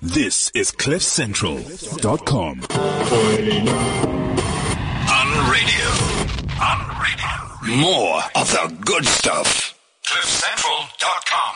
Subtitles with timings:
[0.00, 2.62] This is CliffCentral.com.
[5.10, 5.86] On radio.
[6.62, 7.26] On radio.
[7.82, 9.76] More of the good stuff.
[10.06, 11.54] CliffCentral.com.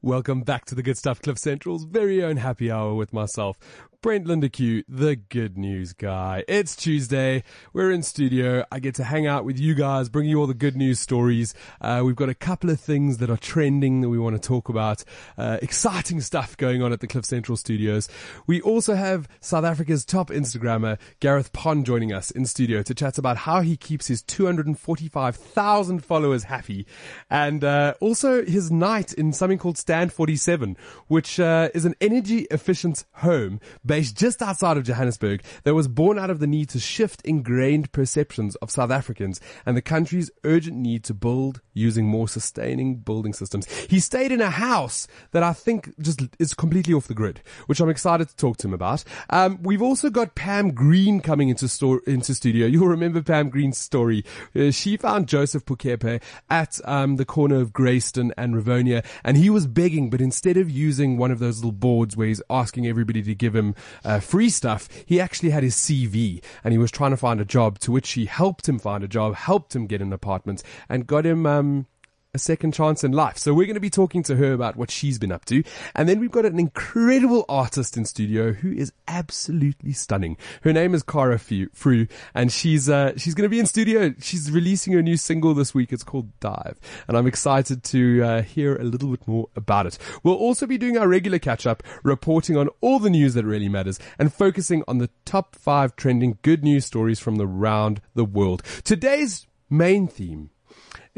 [0.00, 3.58] Welcome back to the Good Stuff Cliff Central's very own happy hour with myself,
[4.00, 6.44] Brent Lindeque, the good news guy.
[6.46, 7.42] It's Tuesday.
[7.72, 8.64] We're in studio.
[8.70, 11.52] I get to hang out with you guys, bring you all the good news stories.
[11.80, 14.68] Uh, we've got a couple of things that are trending that we want to talk
[14.68, 15.02] about.
[15.36, 18.08] Uh, exciting stuff going on at the Cliff Central studios.
[18.46, 23.18] We also have South Africa's top Instagrammer, Gareth Pon, joining us in studio to chat
[23.18, 26.86] about how he keeps his 245,000 followers happy
[27.28, 30.76] and, uh, also his night in something called Stand 47,
[31.08, 36.16] which, uh, is an energy efficient home based just outside of Johannesburg that was born
[36.16, 40.76] out of the need to shift ingrained perceptions of South Africans and the country's urgent
[40.76, 43.66] need to build using more sustaining building systems.
[43.86, 47.80] He stayed in a house that I think just is completely off the grid, which
[47.80, 49.02] I'm excited to talk to him about.
[49.30, 52.66] Um, we've also got Pam Green coming into store, into studio.
[52.78, 54.24] You'll remember Pam Green's story.
[54.54, 59.50] Uh, she found Joseph Pukepe at, um, the corner of Grayston and Rivonia and he
[59.50, 63.22] was begging, but instead of using one of those little boards where he's asking everybody
[63.22, 67.10] to give him uh, free stuff, he actually had his CV and he was trying
[67.10, 70.02] to find a job to which she helped him find a job, helped him get
[70.02, 71.86] an apartment and got him, um,
[72.34, 73.38] a second chance in life.
[73.38, 75.62] So we're going to be talking to her about what she's been up to.
[75.94, 80.36] And then we've got an incredible artist in studio who is absolutely stunning.
[80.62, 84.14] Her name is Cara Frew and she's, uh, she's going to be in studio.
[84.20, 85.90] She's releasing her new single this week.
[85.90, 86.78] It's called Dive.
[87.08, 89.96] And I'm excited to, uh, hear a little bit more about it.
[90.22, 93.70] We'll also be doing our regular catch up, reporting on all the news that really
[93.70, 98.62] matters and focusing on the top five trending good news stories from around the world.
[98.84, 100.50] Today's main theme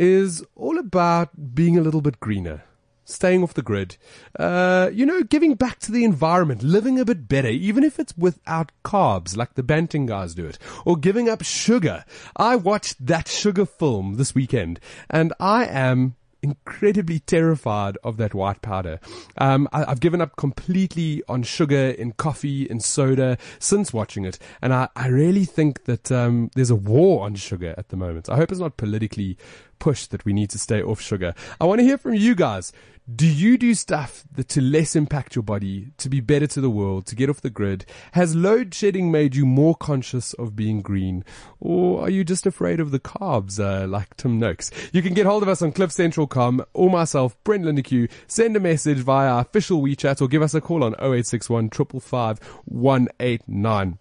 [0.00, 2.64] is all about being a little bit greener.
[3.04, 3.96] Staying off the grid,
[4.38, 8.16] uh, you know, giving back to the environment, living a bit better, even if it's
[8.16, 12.04] without carbs, like the Banting guys do it, or giving up sugar.
[12.36, 14.78] I watched that sugar film this weekend,
[15.10, 19.00] and I am incredibly terrified of that white powder.
[19.38, 24.38] Um, I, have given up completely on sugar in coffee and soda since watching it,
[24.62, 28.28] and I, I really think that um, there's a war on sugar at the moment.
[28.28, 29.36] I hope it's not politically
[29.78, 31.34] pushed that we need to stay off sugar.
[31.60, 32.72] I want to hear from you guys.
[33.16, 36.70] Do you do stuff that to less impact your body, to be better to the
[36.70, 37.86] world, to get off the grid?
[38.12, 41.24] Has load shedding made you more conscious of being green?
[41.58, 44.70] Or are you just afraid of the carbs, uh, like Tim Noakes?
[44.92, 48.10] You can get hold of us on cliffcentral.com or myself, Brent Lindeque.
[48.28, 52.38] Send a message via our official WeChat or give us a call on 0861 555
[52.66, 53.98] 189.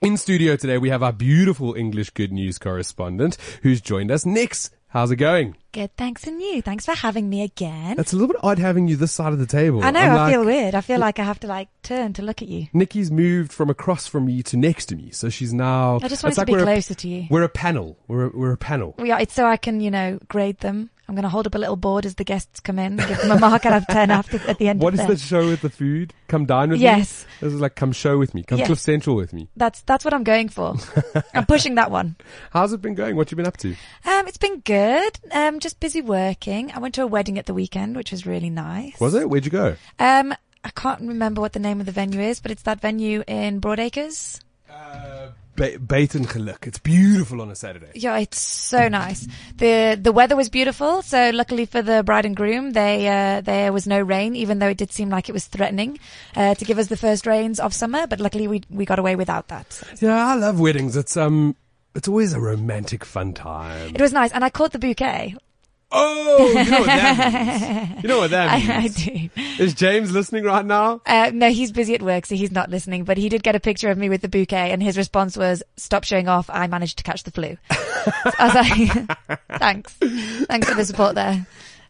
[0.00, 4.24] In studio today, we have our beautiful English good news correspondent who's joined us.
[4.24, 5.56] Nix, how's it going?
[5.72, 6.62] Good, thanks, and you.
[6.62, 7.98] Thanks for having me again.
[7.98, 9.82] It's a little bit odd having you this side of the table.
[9.84, 10.74] I know, I'm I like- feel weird.
[10.74, 12.68] I feel like I have to like turn to look at you.
[12.72, 16.00] Nikki's moved from across from me to next to me, so she's now.
[16.02, 17.26] I just wanted to like be we're a- closer to you.
[17.30, 17.98] We're a panel.
[18.08, 18.94] We're a, we're a panel.
[18.98, 20.90] We are, it's so I can, you know, grade them.
[21.08, 23.30] I'm going to hold up a little board as the guests come in, give them
[23.30, 25.48] a mark out of 10 after, at the end What of is the the show
[25.48, 26.12] with the food?
[26.26, 26.96] Come dine with Yes.
[26.96, 26.98] me.
[27.00, 27.26] Yes.
[27.40, 28.42] This is like come show with me.
[28.42, 28.66] Come Yes.
[28.66, 29.48] Cliff Central with me.
[29.56, 30.74] That's, that's what I'm going for.
[31.34, 32.16] I'm pushing that one.
[32.50, 33.16] How's it been going?
[33.16, 33.70] What you been up to?
[34.04, 35.18] Um, it's been good.
[35.32, 36.70] Um, just busy working.
[36.72, 39.00] I went to a wedding at the weekend, which was really nice.
[39.00, 39.30] Was it?
[39.30, 39.76] Where'd you go?
[39.98, 43.22] Um, I can't remember what the name of the venue is, but it's that venue
[43.26, 44.40] in Broadacres.
[44.70, 46.66] Uh, ba- Bait and Geluk.
[46.66, 47.90] It's beautiful on a Saturday.
[47.94, 49.26] Yeah, it's so nice.
[49.56, 51.02] the The weather was beautiful.
[51.02, 54.68] So luckily for the bride and groom, they uh, there was no rain, even though
[54.68, 55.98] it did seem like it was threatening
[56.36, 58.06] uh, to give us the first rains of summer.
[58.06, 59.82] But luckily, we we got away without that.
[60.00, 60.96] Yeah, I love weddings.
[60.96, 61.56] It's um,
[61.94, 63.94] it's always a romantic fun time.
[63.94, 65.34] It was nice, and I caught the bouquet.
[65.90, 68.02] Oh, you know what that means.
[68.02, 68.68] You know what that means.
[68.68, 69.30] I, I do.
[69.62, 71.00] Is James listening right now?
[71.06, 73.04] Uh, no, he's busy at work, so he's not listening.
[73.04, 75.62] But he did get a picture of me with the bouquet, and his response was,
[75.76, 76.50] "Stop showing off.
[76.50, 79.94] I managed to catch the flu." I was like, "Thanks,
[80.46, 81.46] thanks for the support there."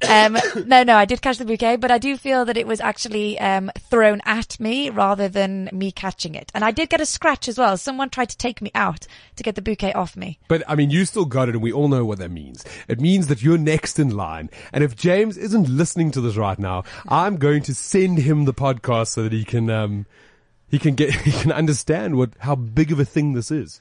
[0.07, 2.81] Um, no, no, I did catch the bouquet, but I do feel that it was
[2.81, 6.53] actually um, thrown at me rather than me catching it.
[6.55, 7.77] And I did get a scratch as well.
[7.77, 9.07] Someone tried to take me out
[9.37, 10.39] to get the bouquet off me.
[10.49, 12.65] But I mean, you still got it, and we all know what that means.
[12.87, 14.51] It means that you're next in line.
[14.73, 18.55] And if James isn't listening to this right now, I'm going to send him the
[18.55, 20.07] podcast so that he can, um,
[20.69, 23.81] he can get, he can understand what how big of a thing this is.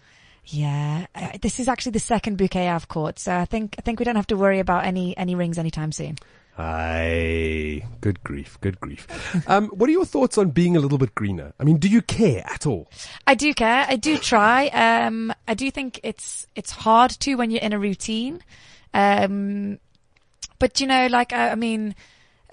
[0.49, 3.99] Yeah, uh, this is actually the second bouquet I've caught, so I think I think
[3.99, 6.17] we don't have to worry about any any rings anytime soon.
[6.57, 9.07] Aye, good grief, good grief.
[9.47, 11.53] Um, what are your thoughts on being a little bit greener?
[11.59, 12.89] I mean, do you care at all?
[13.25, 13.85] I do care.
[13.87, 14.67] I do try.
[14.67, 18.41] Um, I do think it's it's hard to when you're in a routine.
[18.93, 19.79] Um,
[20.59, 21.93] but you know, like I, I mean,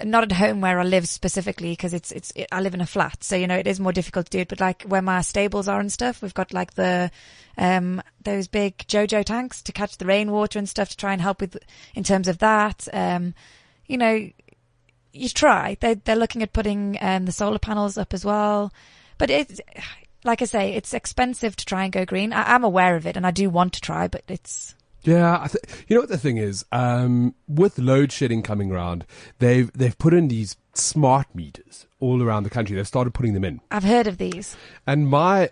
[0.03, 2.87] not at home where I live specifically because it's it's it, I live in a
[2.87, 4.49] flat, so you know it is more difficult to do it.
[4.49, 7.11] But like where my stables are and stuff, we've got like the
[7.57, 11.41] um those big JoJo tanks to catch the rainwater and stuff to try and help
[11.41, 11.57] with
[11.95, 12.89] in terms of that.
[12.93, 13.35] Um,
[13.87, 14.29] you know,
[15.13, 15.77] you try.
[15.81, 18.73] They they're looking at putting um the solar panels up as well,
[19.17, 19.61] but it's
[20.25, 22.33] like I say, it's expensive to try and go green.
[22.33, 24.75] I, I'm aware of it and I do want to try, but it's
[25.05, 29.05] Yeah, I th- you know what the thing is, um, with load shedding coming around,
[29.39, 32.75] they've they've put in these smart meters all around the country.
[32.77, 34.57] They've started putting them in, I've heard of these.
[34.87, 35.51] and my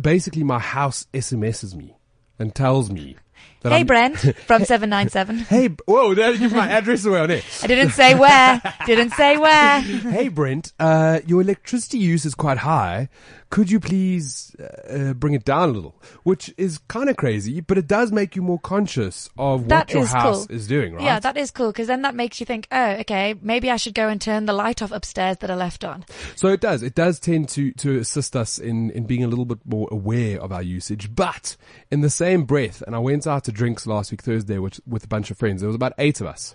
[0.00, 1.96] basically my house SMSs me
[2.38, 3.16] and tells me
[3.62, 5.38] Hey I'm, Brent from seven nine seven.
[5.38, 6.14] Hey, b- whoa!
[6.14, 7.44] Did give my address away on it.
[7.62, 8.62] I didn't say where.
[8.86, 9.80] Didn't say where.
[9.80, 13.08] hey Brent, uh, your electricity use is quite high.
[13.48, 14.56] Could you please
[14.90, 15.94] uh, bring it down a little?
[16.24, 19.90] Which is kind of crazy, but it does make you more conscious of what That
[19.92, 20.56] your is house cool.
[20.56, 21.04] is doing, right?
[21.04, 23.94] Yeah, that is cool because then that makes you think, oh, okay, maybe I should
[23.94, 26.04] go and turn the light off upstairs that I left on.
[26.34, 26.82] So it does.
[26.82, 30.40] It does tend to, to assist us in, in being a little bit more aware
[30.40, 31.14] of our usage.
[31.14, 31.56] But
[31.92, 35.04] in the same breath, and I went out to drinks last week Thursday with, with
[35.04, 35.60] a bunch of friends.
[35.60, 36.54] There was about eight of us.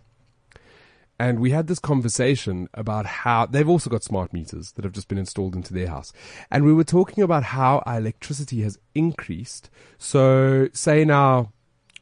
[1.20, 5.08] And we had this conversation about how they've also got smart meters that have just
[5.08, 6.12] been installed into their house.
[6.50, 9.70] And we were talking about how our electricity has increased.
[10.00, 11.52] So say now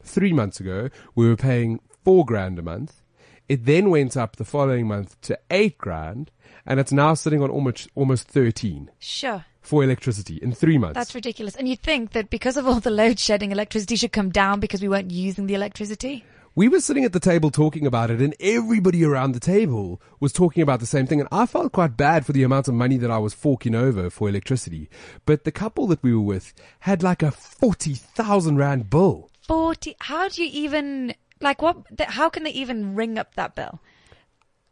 [0.01, 3.01] three months ago, we were paying four grand a month.
[3.49, 6.31] It then went up the following month to eight grand
[6.65, 9.43] and it's now sitting on almost, almost 13 Sure.
[9.61, 10.95] For electricity in three months.
[10.95, 11.55] That's ridiculous.
[11.55, 14.81] And you'd think that because of all the load shedding, electricity should come down because
[14.81, 16.23] we weren't using the electricity.
[16.55, 20.33] we were sitting at the table talking about it and everybody around the table was
[20.33, 22.97] talking about the same thing and I felt quite bad for the amount of money
[22.97, 24.89] that I was forking over for electricity.
[25.25, 29.29] But the couple that we were with had like a 40,000 rand bill.
[29.47, 29.95] 40.
[29.99, 33.79] How do you even, like what, how can they even ring up that bill?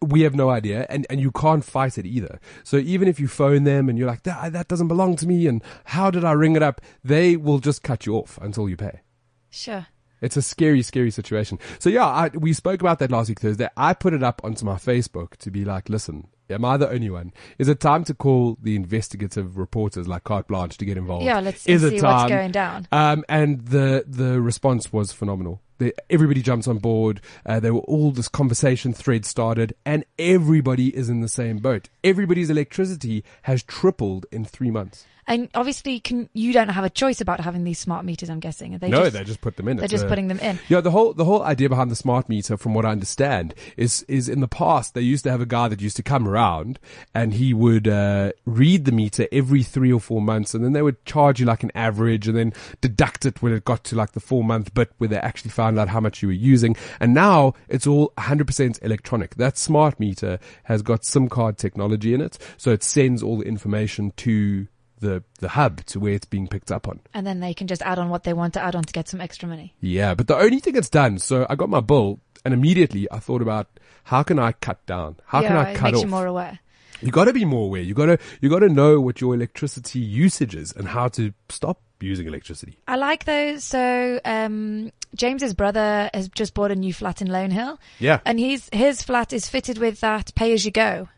[0.01, 2.39] We have no idea and, and you can't fight it either.
[2.63, 5.47] So even if you phone them and you're like, that, that doesn't belong to me
[5.47, 6.81] and how did I ring it up?
[7.03, 9.01] They will just cut you off until you pay.
[9.49, 9.87] Sure.
[10.21, 11.59] It's a scary, scary situation.
[11.79, 13.69] So yeah, I, we spoke about that last week Thursday.
[13.77, 17.09] I put it up onto my Facebook to be like, listen, am I the only
[17.09, 17.33] one?
[17.59, 21.25] Is it time to call the investigative reporters like Carte Blanche to get involved?
[21.25, 22.29] Yeah, let's Is see it what's time?
[22.29, 22.87] going down.
[22.91, 25.61] Um, and the the response was phenomenal.
[25.77, 27.21] They, everybody jumps on board.
[27.45, 31.89] Uh, there were all this conversation thread started, and everybody is in the same boat.
[32.03, 35.05] Everybody's electricity has tripled in three months.
[35.27, 38.29] And obviously, can you don't have a choice about having these smart meters.
[38.29, 38.75] I'm guessing.
[38.75, 39.77] Are They no, just, they just put them in.
[39.77, 40.57] they're It's just a- putting them in.
[40.69, 44.03] Yeah, the whole the whole idea behind the smart meter, from what I understand, is
[44.07, 46.79] is in the past they used to have a guy that used to come around
[47.13, 50.81] and he would uh, read the meter every three or four months, and then they
[50.81, 54.13] would charge you like an average, and then deduct it when it got to like
[54.13, 56.75] the four month bit where they actually found out how much you were using.
[56.99, 59.35] And now it's all 100% electronic.
[59.35, 63.45] That smart meter has got SIM card technology in it, so it sends all the
[63.45, 64.67] information to
[64.99, 66.99] the the hub to where it's being picked up on.
[67.13, 69.07] And then they can just add on what they want to add on to get
[69.07, 69.73] some extra money.
[69.79, 73.19] Yeah, but the only thing it's done, so I got my bill and immediately I
[73.19, 73.67] thought about
[74.05, 75.17] how can I cut down?
[75.25, 76.03] How yeah, can I cut makes off?
[76.03, 76.59] you more aware.
[77.01, 77.81] you got to be more aware.
[77.81, 81.33] You got to you got to know what your electricity usage is and how to
[81.49, 82.77] stop using electricity.
[82.87, 83.63] I like those.
[83.63, 87.79] So, um, James's brother has just bought a new flat in Lone Hill.
[87.99, 88.19] Yeah.
[88.23, 91.09] And he's, his flat is fitted with that pay as you go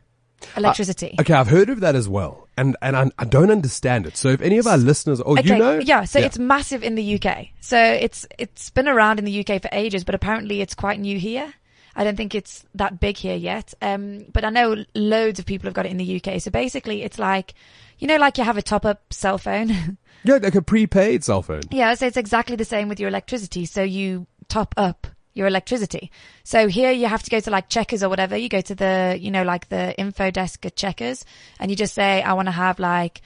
[0.56, 1.15] electricity.
[1.19, 4.18] Okay, I've heard of that as well, and and I, I don't understand it.
[4.18, 7.16] So if any of our listeners, oh, you know, Yeah, so it's massive in the
[7.21, 7.47] UK.
[7.61, 11.19] So it's it's been around in the UK for ages, but apparently it's quite new
[11.19, 11.54] here.
[11.95, 13.73] I don't think it's that big here yet.
[13.81, 16.40] Um, but I know loads of people have got it in the UK.
[16.40, 17.54] So basically, it's like,
[17.97, 19.97] you know, like you have a top up cell phone.
[20.23, 21.64] yeah, like a prepaid cell phone.
[21.71, 23.66] yeah, so it's exactly the same with your electricity.
[23.66, 26.12] So you top up your electricity.
[26.44, 28.36] So here you have to go to like Checkers or whatever.
[28.36, 31.26] You go to the, you know, like the info desk at Checkers
[31.59, 33.21] and you just say, I want to have like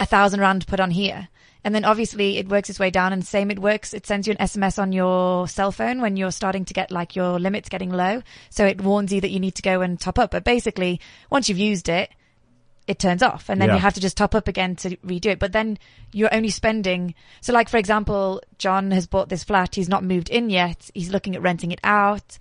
[0.00, 1.28] a thousand rand put on here.
[1.64, 3.94] And then obviously it works its way down and same it works.
[3.94, 7.14] It sends you an SMS on your cell phone when you're starting to get like
[7.14, 8.22] your limits getting low.
[8.50, 10.32] So it warns you that you need to go and top up.
[10.32, 12.10] But basically once you've used it,
[12.86, 13.74] it turns off and then Yeah.
[13.76, 15.38] you have to just top up again to redo it.
[15.38, 15.78] But then
[16.12, 17.14] you're only spending.
[17.40, 19.74] So like, for example, John has bought this flat.
[19.74, 20.90] He's not moved in yet.
[20.94, 22.38] He's looking at renting it out.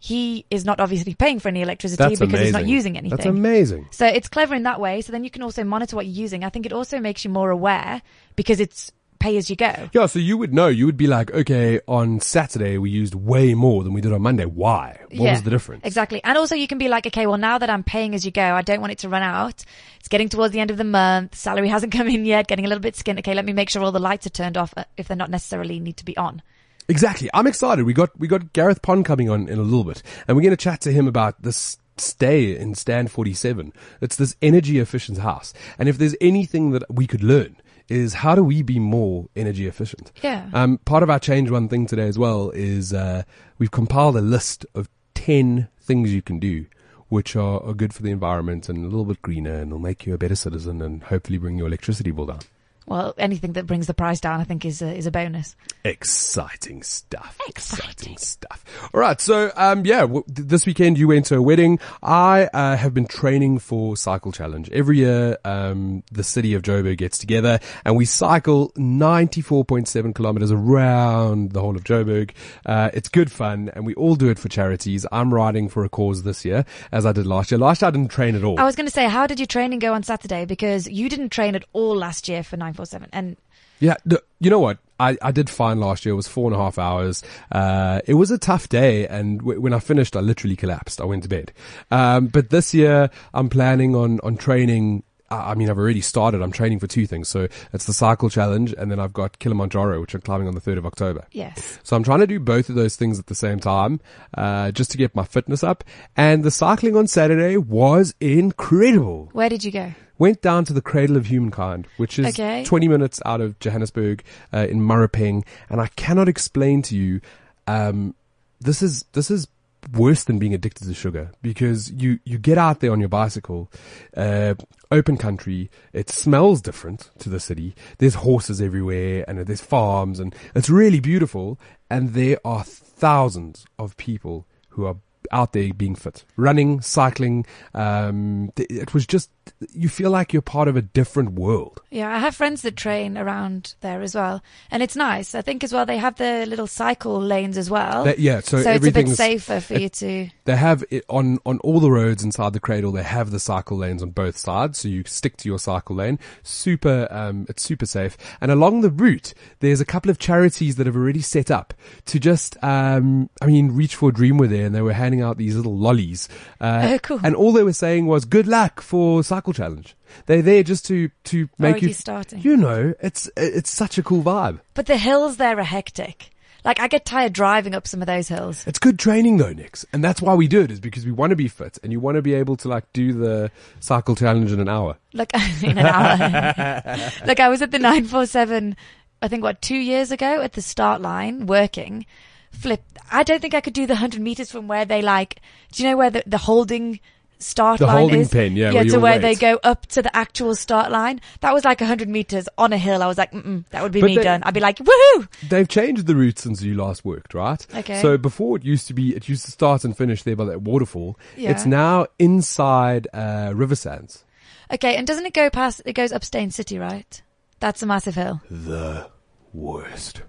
[0.00, 3.16] He is not obviously paying for any electricity That's because he's not using anything.
[3.16, 3.88] That's amazing.
[3.90, 5.00] So it's clever in that way.
[5.00, 6.44] So then you can also monitor what you're using.
[6.44, 8.00] I think it also makes you more aware
[8.36, 9.90] because it's pay as you go.
[9.92, 10.68] Yeah, so you would know.
[10.68, 14.22] You would be like, okay, on Saturday we used way more than we did on
[14.22, 14.44] Monday.
[14.44, 14.98] Why?
[15.02, 15.84] What Yeah, was the difference?
[15.84, 16.22] Exactly.
[16.24, 18.42] And also you can be like, okay, well now that I'm paying as you go,
[18.42, 19.64] I don't want it to run out.
[19.98, 21.34] It's getting towards the end of the month.
[21.34, 22.46] Salary hasn't come in yet.
[22.46, 23.18] Getting a little bit skinned.
[23.20, 25.30] Okay, let me make sure all the lights are turned off uh, if they're not
[25.30, 26.42] necessarily need to be on.
[26.88, 27.28] Exactly.
[27.34, 27.84] I'm excited.
[27.84, 30.56] We got we got Gareth Pon coming on in a little bit, and we're going
[30.56, 33.72] to chat to him about this stay in stand 47.
[34.00, 35.52] It's this energy efficient house.
[35.78, 37.56] And if there's anything that we could learn
[37.88, 40.12] is how do we be more energy efficient?
[40.22, 40.48] Yeah.
[40.52, 43.22] Um, part of our change one thing today as well is, uh,
[43.58, 46.66] we've compiled a list of 10 things you can do
[47.08, 50.06] which are, are good for the environment and a little bit greener and will make
[50.06, 52.40] you a better citizen and hopefully bring your electricity bill down.
[52.88, 55.54] Well, anything that brings the price down, I think, is a, is a bonus.
[55.84, 57.38] Exciting stuff.
[57.46, 58.16] Exciting.
[58.16, 58.64] stuff.
[58.94, 59.20] All right.
[59.20, 61.78] So, um, yeah, w- this weekend you went to a wedding.
[62.02, 64.70] I, uh, have been training for Cycle Challenge.
[64.70, 71.52] Every year, um, the city of Joburg gets together and we cycle 94.7 kilometers around
[71.52, 72.30] the whole of Joburg.
[72.64, 75.04] Uh, it's good fun and we all do it for charities.
[75.12, 77.58] I'm riding for a cause this year as I did last year.
[77.58, 78.58] Last year I didn't train at all.
[78.58, 80.46] I was going to say, how did your training go on Saturday?
[80.46, 83.08] Because you didn't train at all last year for 947.
[83.12, 83.36] And
[83.80, 83.96] Yeah,
[84.40, 84.78] you know what?
[85.00, 86.12] I, I did fine last year.
[86.12, 87.22] It was four and a half hours.
[87.52, 91.00] Uh, it was a tough day, and w- when I finished, I literally collapsed.
[91.00, 91.52] I went to bed.
[91.92, 95.04] Um, but this year, I'm planning on on training.
[95.30, 96.40] I mean, I've already started.
[96.40, 97.28] I'm training for two things.
[97.28, 100.60] So it's the cycle challenge, and then I've got Kilimanjaro, which I'm climbing on the
[100.60, 101.26] third of October.
[101.32, 101.78] yes.
[101.84, 104.00] So I'm trying to do both of those things at the same time,
[104.34, 105.84] uh, just to get my fitness up.
[106.16, 109.92] And the cycling on Saturday was incredible Where did you go?
[110.18, 112.64] Went down to the Cradle of Humankind, which is Okay.
[112.64, 117.20] 20 minutes out of Johannesburg uh, in Maropeng, and I cannot explain to you.
[117.66, 118.14] Um,
[118.60, 119.46] this is this is
[119.92, 123.70] worse than being addicted to sugar because you you get out there on your bicycle,
[124.16, 124.54] uh,
[124.90, 125.70] open country.
[125.92, 127.76] It smells different to the city.
[127.98, 131.58] There's horses everywhere, and there's farms, and it's really beautiful.
[131.88, 134.96] And there are thousands of people who are
[135.30, 137.44] out there being fit, running, cycling.
[137.74, 139.30] Um, it was just
[139.72, 141.80] you feel like you're part of a different world.
[141.90, 145.34] Yeah, I have friends that train around there as well, and it's nice.
[145.34, 148.04] I think as well they have the little cycle lanes as well.
[148.04, 150.28] That- yeah, so, so it's a bit safer for you to.
[150.48, 152.90] They have it on on all the roads inside the cradle.
[152.90, 156.18] They have the cycle lanes on both sides, so you stick to your cycle lane.
[156.42, 158.16] Super, um, it's super safe.
[158.40, 161.74] And along the route, there's a couple of charities that have already set up
[162.06, 165.20] to just, um, I mean, Reach for a Dream were there, and they were handing
[165.20, 166.28] out these little lollies.
[166.60, 167.20] Uh, Oh, cool.
[167.22, 169.94] And all they were saying was, "Good luck for cycle challenge."
[170.26, 172.40] They're there just to to make Already you starting.
[172.40, 174.60] You know, it's it's such a cool vibe.
[174.74, 176.30] But the hills there are hectic.
[176.64, 178.66] Like I get tired driving up some of those hills.
[178.66, 179.86] It's good training though, Nix.
[179.92, 182.00] And that's why we do it is because we want to be fit and you
[182.00, 184.96] want to be able to like do the cycle challenge in an hour.
[185.12, 187.10] Like in an hour.
[187.26, 188.76] like I was at the 947,
[189.22, 192.06] I think what, two years ago at the start line working.
[192.50, 192.82] Flip.
[193.10, 195.40] I don't think I could do the 100 meters from where they like,
[195.72, 196.98] do you know where the, the holding
[197.38, 198.28] start The line holding is?
[198.30, 199.22] pen, yeah, Yeah, to where wait.
[199.22, 201.20] they go up to the actual start line.
[201.40, 203.02] That was like 100 meters on a hill.
[203.02, 204.42] I was like, mm that would be But me they- done.
[204.44, 205.28] I'd be like, woohoo!
[205.48, 207.64] They've changed the route since you last worked, right?
[207.74, 208.00] Okay.
[208.02, 210.62] So before it used to be, it used to start and finish there by that
[210.62, 211.18] waterfall.
[211.36, 211.50] Yeah.
[211.50, 214.24] It's now inside, uh, River Sands.
[214.72, 217.22] Okay, and doesn't it go past, it goes up Steyn City, right?
[217.60, 218.40] That's a massive hill.
[218.50, 219.08] The
[219.52, 220.22] worst.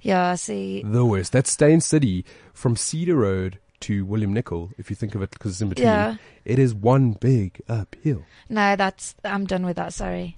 [0.00, 0.82] Yeah, I see.
[0.84, 1.32] The worst.
[1.32, 5.52] That's Steyn City from Cedar Road to William Nicol, if you think of it because
[5.52, 5.86] it's in between.
[5.86, 6.16] Yeah.
[6.44, 8.24] It is one big uphill.
[8.48, 9.92] No, that's I'm done with that.
[9.92, 10.36] Sorry.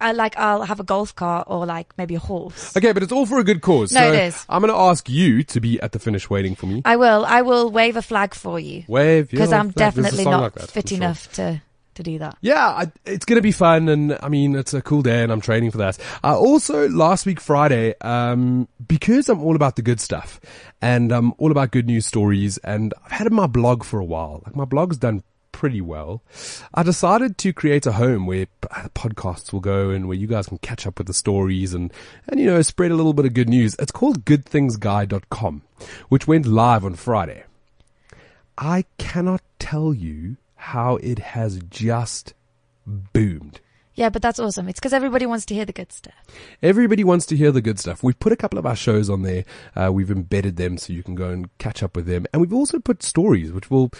[0.00, 2.76] I like I'll have a golf cart or like maybe a horse.
[2.76, 3.92] Okay, but it's all for a good cause.
[3.92, 4.44] No, so it is.
[4.48, 6.82] I'm going to ask you to be at the finish waiting for me.
[6.84, 7.24] I will.
[7.24, 9.94] I will wave a flag for you Wave because I'm flag.
[9.94, 10.96] Definitely not like that, fit sure.
[10.96, 11.62] enough to
[11.94, 12.36] to do that.
[12.40, 15.32] Yeah, I, it's going to be fun, and I mean, it's a cool day, and
[15.32, 15.98] I'm training for that.
[16.22, 20.40] Uh, also, last week Friday, um, because I'm all about the good stuff,
[20.80, 24.42] and I'm all about good news stories, and I've had my blog for a while.
[24.44, 25.22] Like my blog's done
[25.52, 26.22] pretty well.
[26.74, 28.46] I decided to create a home where
[28.94, 31.92] podcasts will go, and where you guys can catch up with the stories, and
[32.28, 33.76] and you know, spread a little bit of good news.
[33.78, 35.62] It's called GoodThingsGuy.com,
[36.08, 37.44] which went live on Friday.
[38.58, 42.34] I cannot tell you how it has just
[42.86, 43.60] boomed.
[43.94, 44.68] Yeah, but that's awesome.
[44.68, 46.14] It's because everybody wants to hear the good stuff.
[46.62, 48.02] Everybody wants to hear the good stuff.
[48.02, 49.44] We've put a couple of our shows on there.
[49.76, 52.26] Uh, we've embedded them so you can go and catch up with them.
[52.32, 53.90] And we've also put stories which will,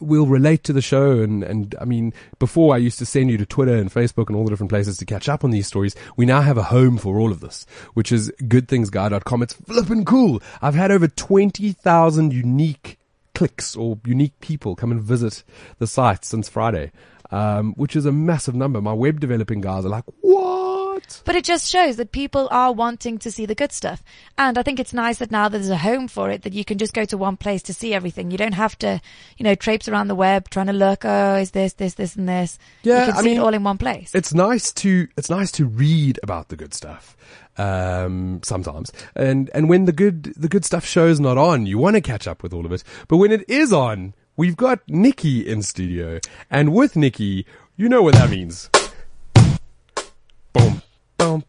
[0.00, 1.20] will relate to the show.
[1.20, 4.36] And, and I mean, before I used to send you to Twitter and Facebook and
[4.36, 5.94] all the different places to catch up on these stories.
[6.16, 9.42] We now have a home for all of this, which is goodthingsguy.com.
[9.42, 10.40] It's flippin' cool.
[10.62, 12.98] I've had over 20,000 unique
[13.34, 15.44] clicks or unique people come and visit
[15.78, 16.92] the site since Friday.
[17.30, 18.80] Um, which is a massive number.
[18.80, 20.04] My web developing guys are like,
[21.24, 24.02] But it just shows that people are wanting to see the good stuff.
[24.36, 26.78] And I think it's nice that now there's a home for it, that you can
[26.78, 28.30] just go to one place to see everything.
[28.30, 29.00] You don't have to,
[29.38, 32.28] you know, traipse around the web trying to look, oh, is this, this, this, and
[32.28, 32.58] this.
[32.82, 34.14] Yeah, You can I see mean, it all in one place.
[34.14, 37.16] it's nice to it's nice to read about the good stuff
[37.56, 41.94] um sometimes and and when the good the good stuff show's not on you want
[41.94, 45.46] to catch up with all of it but when it is on we've got Nikki
[45.48, 46.18] in studio.
[46.50, 47.46] And with Nikki,
[47.76, 48.68] you know what that means.
[50.52, 50.82] Boom,
[51.24, 51.44] boom.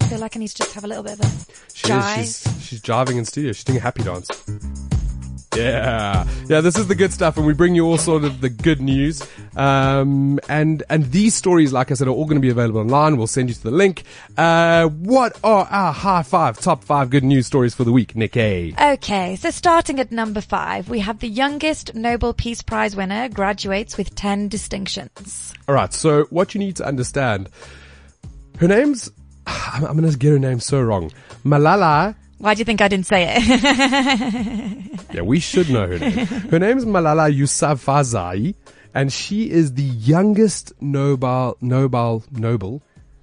[0.00, 2.18] I feel like I need to just have a little bit of a She jive.
[2.22, 2.42] is.
[2.42, 3.52] She's, she's jiving in studio.
[3.52, 4.28] She's doing a happy dance.
[5.56, 6.60] Yeah, yeah.
[6.60, 9.20] This is the good stuff, and we bring you all sort of the good news.
[9.56, 13.16] Um, and and these stories, like I said, are all going to be available online.
[13.16, 14.04] We'll send you to the link.
[14.38, 18.76] Uh, what are our high five, top five good news stories for the week, Nikki?
[18.80, 23.96] Okay, so starting at number five, we have the youngest Nobel Peace Prize winner graduates
[23.98, 25.52] with 10 distinctions.
[25.66, 25.92] All right.
[25.92, 27.48] So what you need to understand,
[28.60, 29.10] her name's.
[29.46, 31.10] I'm, I'm going to get her name so wrong.
[31.44, 34.86] Malala Why do you think I didn't say it?
[35.12, 36.26] Yeah, we should know her name.
[36.26, 38.54] Her name is Malala Yousafzai,
[38.94, 42.80] and she is the youngest Nobel, Nobel, Nobel.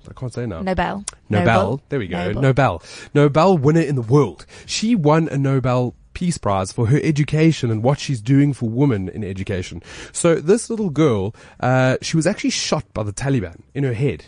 [0.10, 0.62] I can't say now.
[0.62, 1.06] Nobel.
[1.30, 1.82] Nobel.
[1.88, 2.18] There we go.
[2.18, 2.42] Nobel.
[2.42, 2.84] Nobel.
[3.14, 4.46] Nobel winner in the world.
[4.66, 9.08] She won a Nobel Peace Prize for her education and what she's doing for women
[9.08, 9.82] in education.
[10.12, 14.26] So this little girl, uh, she was actually shot by the Taliban in her head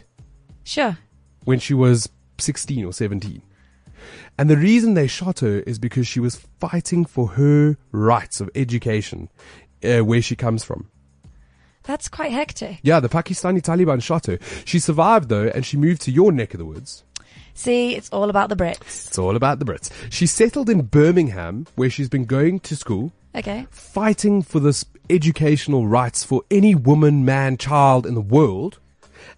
[0.70, 0.98] Sure.
[1.46, 3.42] when she was 16 or 17.
[4.38, 8.50] And the reason they shot her is because she was fighting for her rights of
[8.56, 9.30] education
[9.84, 10.90] uh, where she comes from.
[11.84, 12.80] That's quite hectic.
[12.84, 14.38] Yeah, the Pakistani Taliban shot her.
[14.64, 17.04] She survived though, and she moved to your neck of the woods.
[17.56, 19.08] See, it's all about the Brits.
[19.08, 19.90] It's all about the Brits.
[20.12, 23.66] She settled in Birmingham, where she's been going to school, Okay.
[23.72, 28.80] fighting for this educational rights for any woman, man, child in the world,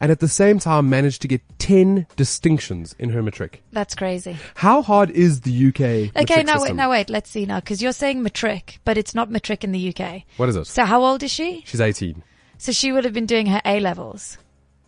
[0.01, 3.63] and at the same time managed to get 10 distinctions in her matric.
[3.71, 4.35] That's crazy.
[4.55, 7.93] How hard is the UK Okay, now wait, now wait, let's see now, because you're
[7.93, 10.23] saying matric, but it's not matric in the UK.
[10.37, 10.65] What is it?
[10.65, 11.63] So how old is she?
[11.65, 12.23] She's 18.
[12.57, 14.37] So she would have been doing her A levels.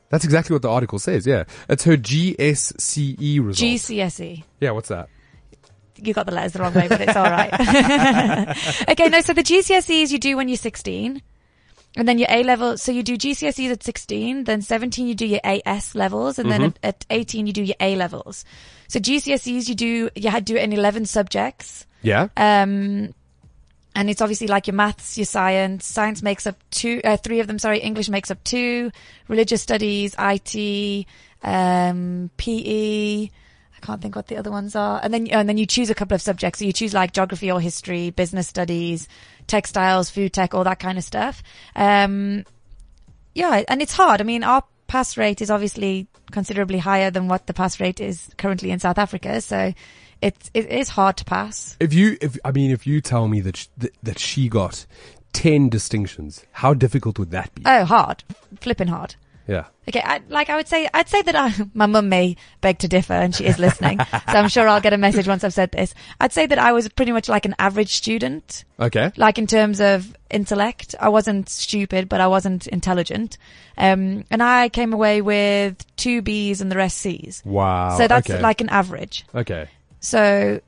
[0.09, 1.45] That's exactly what the article says, yeah.
[1.69, 3.71] It's her GSCE result.
[3.71, 4.43] GCSE.
[4.59, 5.09] yeah, what's that?
[5.97, 7.53] You got the letters the wrong way, but it's all right.
[8.89, 11.21] okay, no, so the GCSEs you do when you're 16.
[11.95, 15.27] And then your A level, so you do GCSEs at 16, then 17 you do
[15.27, 18.45] your AS levels, and then at, at 18 you do your A levels.
[18.87, 21.85] So GCSEs you do, you had to do it in 11 subjects.
[22.01, 22.29] Yeah?
[22.35, 23.13] Um,
[23.95, 25.85] and it's obviously like your maths, your science.
[25.85, 27.59] Science makes up two, uh, three of them.
[27.59, 28.91] Sorry, English makes up two.
[29.27, 31.05] Religious studies, IT,
[31.43, 33.25] um, PE.
[33.25, 34.99] I can't think what the other ones are.
[35.03, 36.59] And then, and then you choose a couple of subjects.
[36.59, 39.07] So you choose like geography or history, business studies,
[39.47, 41.43] textiles, food tech, all that kind of stuff.
[41.75, 42.45] Um,
[43.35, 44.21] yeah, and it's hard.
[44.21, 48.29] I mean, our pass rate is obviously considerably higher than what the pass rate is
[48.37, 49.41] currently in South Africa.
[49.41, 49.73] So
[50.21, 51.75] it's, it is hard to pass.
[51.79, 54.85] If you, if, I mean, if you tell me that, sh- that, that she got
[55.33, 57.63] 10 distinctions, how difficult would that be?
[57.65, 58.23] Oh, hard.
[58.61, 59.15] Flipping hard.
[59.47, 59.65] Yeah.
[59.87, 62.87] Okay, I, like I would say, I'd say that I, my mum may beg to
[62.87, 63.99] differ and she is listening.
[63.99, 65.93] so I'm sure I'll get a message once I've said this.
[66.21, 69.11] I'd say that I was pretty much like an average student, Okay.
[69.17, 70.95] like in terms of intellect.
[70.99, 73.37] I wasn't stupid, but I wasn't intelligent.
[73.77, 77.41] Um, and I came away with two B's and the rest C's.
[77.43, 77.97] Wow.
[77.97, 78.41] so that's okay.
[78.41, 79.25] like an average.
[79.35, 79.67] Okay.
[79.99, 80.61] So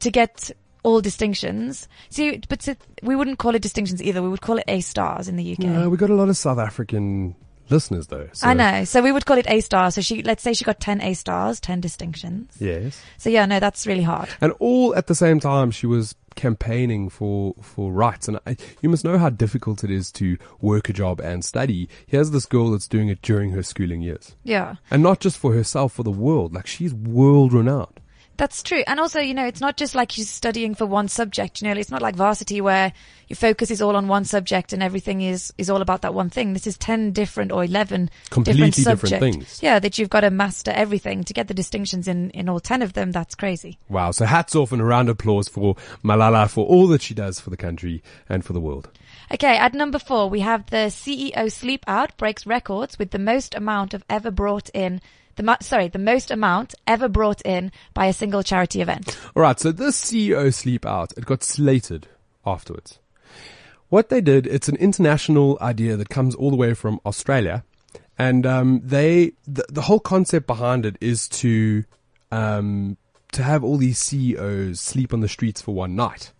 [0.00, 0.50] to get
[0.82, 4.20] all distinctions, see, but to, we wouldn't call it distinctions either.
[4.22, 5.60] We would call it A stars in the UK.
[5.60, 7.34] No, we got a lot of South African
[7.70, 8.28] listeners though.
[8.32, 8.48] So.
[8.48, 8.84] I know.
[8.84, 9.90] So we would call it A star.
[9.90, 12.56] So she, let's say she got 10 A stars, 10 distinctions.
[12.58, 13.00] Yes.
[13.18, 14.28] So yeah, no, that's really hard.
[14.40, 18.28] And all at the same time, she was campaigning for, for rights.
[18.28, 21.88] And I, you must know how difficult it is to work a job and study.
[22.06, 24.34] Here's this girl that's doing it during her schooling years.
[24.42, 26.54] Yeah, And not just for herself, for the world.
[26.54, 28.00] Like she's world renowned.
[28.36, 28.82] That's true.
[28.86, 31.62] And also, you know, it's not just like you're studying for one subject.
[31.62, 32.92] You know, it's not like varsity where
[33.28, 36.30] your focus is all on one subject and everything is, is all about that one
[36.30, 36.52] thing.
[36.52, 39.36] This is 10 different or 11 Completely different different subjects.
[39.36, 39.62] things.
[39.62, 42.82] Yeah, that you've got to master everything to get the distinctions in, in all 10
[42.82, 43.12] of them.
[43.12, 43.78] That's crazy.
[43.88, 44.10] Wow.
[44.10, 47.40] So hats off and a round of applause for Malala for all that she does
[47.40, 48.90] for the country and for the world.
[49.32, 53.54] Okay, at number four, we have the CEO Sleep Out breaks records with the most
[53.54, 55.00] amount of ever brought in.
[55.36, 59.18] The sorry, the most amount ever brought in by a single charity event.
[59.34, 62.08] All right, so this CEO sleep out, it got slated
[62.46, 62.98] afterwards.
[63.88, 67.64] What they did, it's an international idea that comes all the way from Australia,
[68.18, 71.84] and um, they the, the whole concept behind it is to
[72.30, 72.96] um,
[73.32, 76.32] to have all these CEOs sleep on the streets for one night.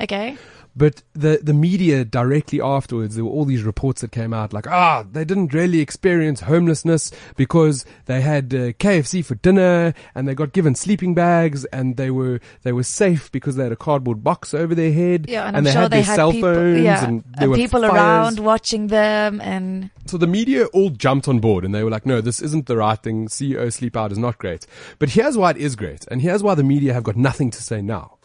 [0.00, 0.36] Okay,
[0.76, 4.68] But the, the media directly afterwards, there were all these reports that came out like,
[4.68, 10.34] ah, they didn't really experience homelessness because they had uh, KFC for dinner and they
[10.34, 14.22] got given sleeping bags and they were, they were safe because they had a cardboard
[14.22, 15.26] box over their head.
[15.28, 17.50] yeah, and, I'm they sure had they their had cell people, phones yeah, and there
[17.50, 17.92] were people fires.
[17.92, 22.06] around watching them, and So the media all jumped on board and they were like,
[22.06, 23.26] no, this isn't the right thing.
[23.28, 24.66] CEO sleep out is not great.
[25.00, 26.06] But here's why it is great.
[26.12, 28.16] And here's why the media have got nothing to say now.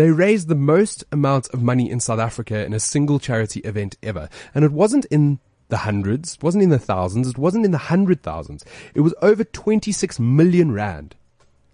[0.00, 3.98] They raised the most amount of money in South Africa in a single charity event
[4.02, 4.30] ever.
[4.54, 7.76] And it wasn't in the hundreds, it wasn't in the thousands, it wasn't in the
[7.76, 8.64] hundred thousands.
[8.94, 11.16] It was over 26 million rand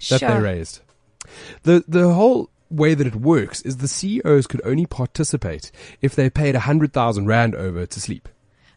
[0.09, 0.29] that sure.
[0.29, 0.81] they raised.
[1.63, 5.71] The, the whole way that it works is the CEOs could only participate
[6.03, 8.29] if they paid 100,000 rand over to sleep.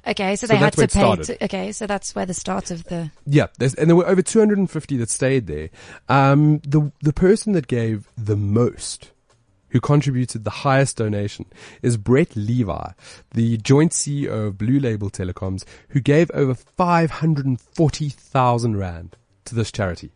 [0.05, 1.15] Okay, so So they had to pay.
[1.15, 3.09] To, okay, so that's where the start of the.
[3.25, 5.71] Yeah, and there were over 250 that stayed there.
[6.07, 9.11] Um, the the person that gave the most,
[9.69, 11.45] who contributed the highest donation,
[11.81, 12.93] is Brett Levy,
[13.31, 20.11] the joint CEO of Blue Label Telecoms, who gave over 540,000 rand to this charity.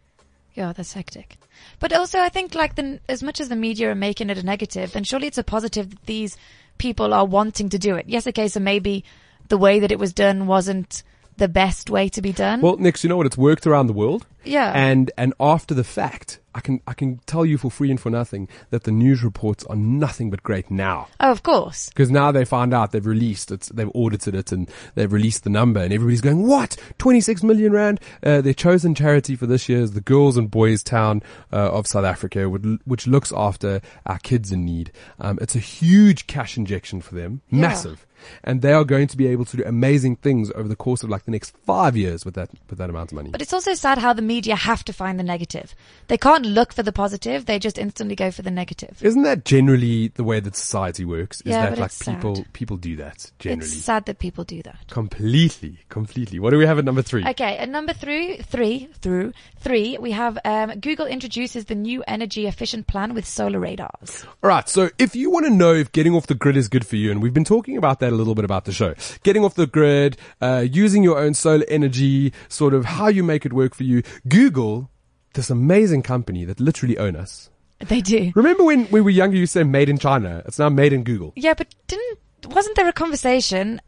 [0.53, 1.37] Yeah, that's hectic.
[1.79, 4.43] But also, I think like the as much as the media are making it a
[4.43, 6.37] negative, then surely it's a positive that these
[6.77, 8.05] people are wanting to do it.
[8.07, 9.03] Yes, okay, so maybe
[9.49, 11.03] the way that it was done wasn't
[11.37, 12.61] the best way to be done.
[12.61, 13.25] Well, Nix, you know what?
[13.25, 14.25] It's worked around the world.
[14.43, 14.71] yeah.
[14.75, 18.09] And and after the fact, I can I can tell you for free and for
[18.09, 21.07] nothing that the news reports are nothing but great now.
[21.19, 21.89] oh, of course.
[21.89, 25.49] Because now they found out they've released it, they've audited it, and they've released the
[25.49, 26.75] number, and everybody's going, "What?
[26.97, 30.51] Twenty six million rand?" Uh, their chosen charity for this year is the Girls and
[30.51, 34.91] Boys Town uh, of South Africa, which, which looks after our kids in need.
[35.19, 37.61] Um, it's a huge cash injection for them, Yeah.
[37.61, 38.05] massive,
[38.43, 41.09] and they are going to be able to do amazing things over the course of
[41.09, 43.29] like the next five years with that with that amount of money.
[43.29, 45.75] But it's also sad how the media have to find the negative.
[46.07, 48.99] They can't look for the positive; they just instantly go for the negative.
[49.03, 51.41] Isn't that generally the way that society works?
[51.41, 52.53] Is Yeah, that but like it's people sad.
[52.53, 53.65] people do that generally?
[53.71, 54.77] It's sad that people do that.
[54.89, 56.39] Completely, completely.
[56.39, 57.25] What do we have at number three?
[57.25, 62.47] Okay, at number three, three, through three, we have um, Google introduces the new energy
[62.47, 64.25] efficient plan with solar radars.
[64.43, 64.67] All right.
[64.69, 67.11] So if you want to know if getting off the grid is good for you,
[67.11, 69.67] and we've been talking about that a little bit about the show, getting off the
[69.67, 73.83] grid, uh, using your own solar energy, sort of how you make it work for
[73.83, 74.89] you, Google,
[75.33, 77.49] this amazing company that literally own us.
[77.79, 78.31] They do.
[78.35, 80.41] Remember when we were younger, you said made in China.
[80.45, 81.33] It's now made in Google.
[81.35, 83.81] Yeah, but didn't wasn't there a conversation?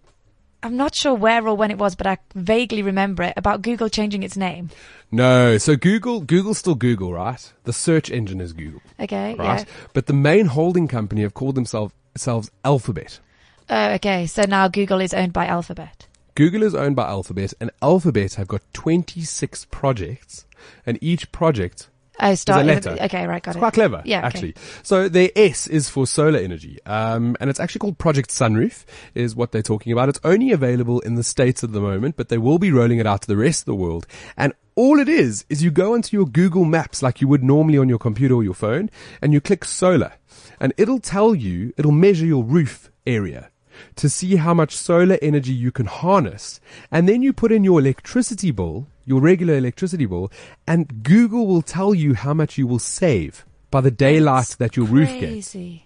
[0.63, 3.87] I'm not sure where or when it was, but I vaguely remember it about Google
[3.87, 4.69] changing its name.
[5.11, 5.57] No.
[5.59, 7.53] So Google, Google's still Google, right?
[7.65, 9.59] The search engine is Google, Okay, right?
[9.59, 9.65] yeah.
[9.93, 13.19] But the main holding company have called themselves, themselves Alphabet.
[13.69, 14.27] Oh, okay.
[14.27, 16.07] So now Google is owned by Alphabet.
[16.35, 20.45] Google is owned by Alphabet, and Alphabet have got 26 projects,
[20.85, 21.87] and each project
[22.19, 22.65] Oh, start.
[22.65, 22.97] letter.
[23.01, 23.59] Okay, right, got It's it.
[23.59, 24.27] quite clever, Yeah, okay.
[24.27, 24.55] actually.
[24.83, 29.33] So their S is for solar energy, um, and it's actually called Project Sunroof, is
[29.35, 30.09] what they're talking about.
[30.09, 33.07] It's only available in the States at the moment, but they will be rolling it
[33.07, 34.05] out to the rest of the world.
[34.35, 37.77] And all it is, is you go onto your Google Maps like you would normally
[37.77, 38.89] on your computer or your phone,
[39.21, 40.13] and you click solar.
[40.59, 43.51] And it'll tell you, it'll measure your roof area
[43.95, 46.59] to see how much solar energy you can harness.
[46.91, 50.31] And then you put in your electricity bill, your regular electricity bill,
[50.67, 54.85] and Google will tell you how much you will save by the daylight that your
[54.85, 55.21] roof gets.
[55.21, 55.85] Crazy.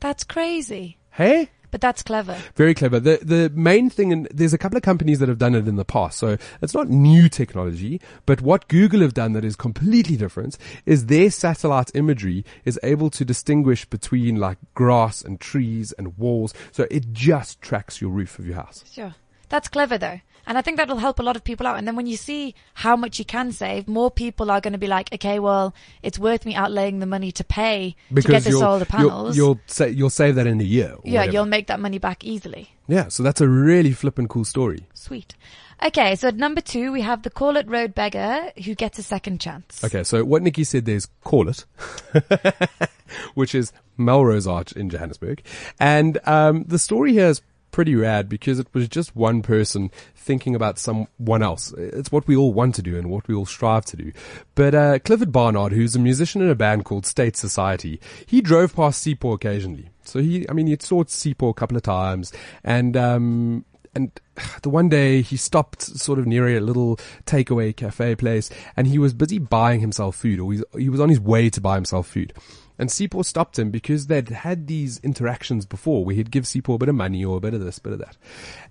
[0.00, 0.96] That's crazy.
[1.10, 1.50] Hey?
[1.70, 2.36] But that's clever.
[2.54, 2.98] Very clever.
[2.98, 5.76] The the main thing, and there's a couple of companies that have done it in
[5.76, 8.00] the past, so it's not new technology.
[8.26, 13.10] But what Google have done that is completely different is their satellite imagery is able
[13.10, 18.38] to distinguish between like grass and trees and walls, so it just tracks your roof
[18.38, 18.84] of your house.
[18.90, 19.14] Sure.
[19.48, 20.20] That's clever though.
[20.46, 21.76] And I think that'll help a lot of people out.
[21.78, 24.78] And then when you see how much you can save, more people are going to
[24.78, 28.52] be like, okay, well, it's worth me outlaying the money to pay to get the
[28.54, 29.36] all the solar you'll- panels.
[29.36, 30.96] you'll, sa- you'll save that in a year.
[31.04, 31.32] yeah, whatever.
[31.32, 32.70] you'll make that money back easily.
[32.88, 33.08] yeah.
[33.08, 34.86] So that's a really flippin' cool story.
[34.94, 35.34] Sweet.
[35.82, 39.02] Okay, so at number two, we have the Call It Road Beggar who gets a
[39.02, 39.82] second chance.
[39.82, 41.64] Okay, so what Nikki said there's call it,
[43.34, 45.42] which is Melrose Arch in Johannesburg.
[45.78, 50.54] And um, the story here is pretty rad because it was just one person thinking
[50.54, 51.72] about someone else.
[51.76, 54.12] It's what we all want to do and what we all strive to do.
[54.54, 58.74] But uh, Clifford Barnard, who's a musician in a band called State Society, he drove
[58.74, 59.90] past Sipho occasionally.
[60.04, 62.32] So he, I mean, he'd saw Sipho a couple of times
[62.64, 64.10] and, um, and
[64.62, 68.98] the one day he stopped sort of near a little takeaway cafe place and he
[68.98, 72.32] was busy buying himself food or he was on his way to buy himself food.
[72.80, 76.78] And Sipho stopped him because they'd had these interactions before where he'd give Sipho a
[76.78, 78.16] bit of money or a bit of this, bit of that.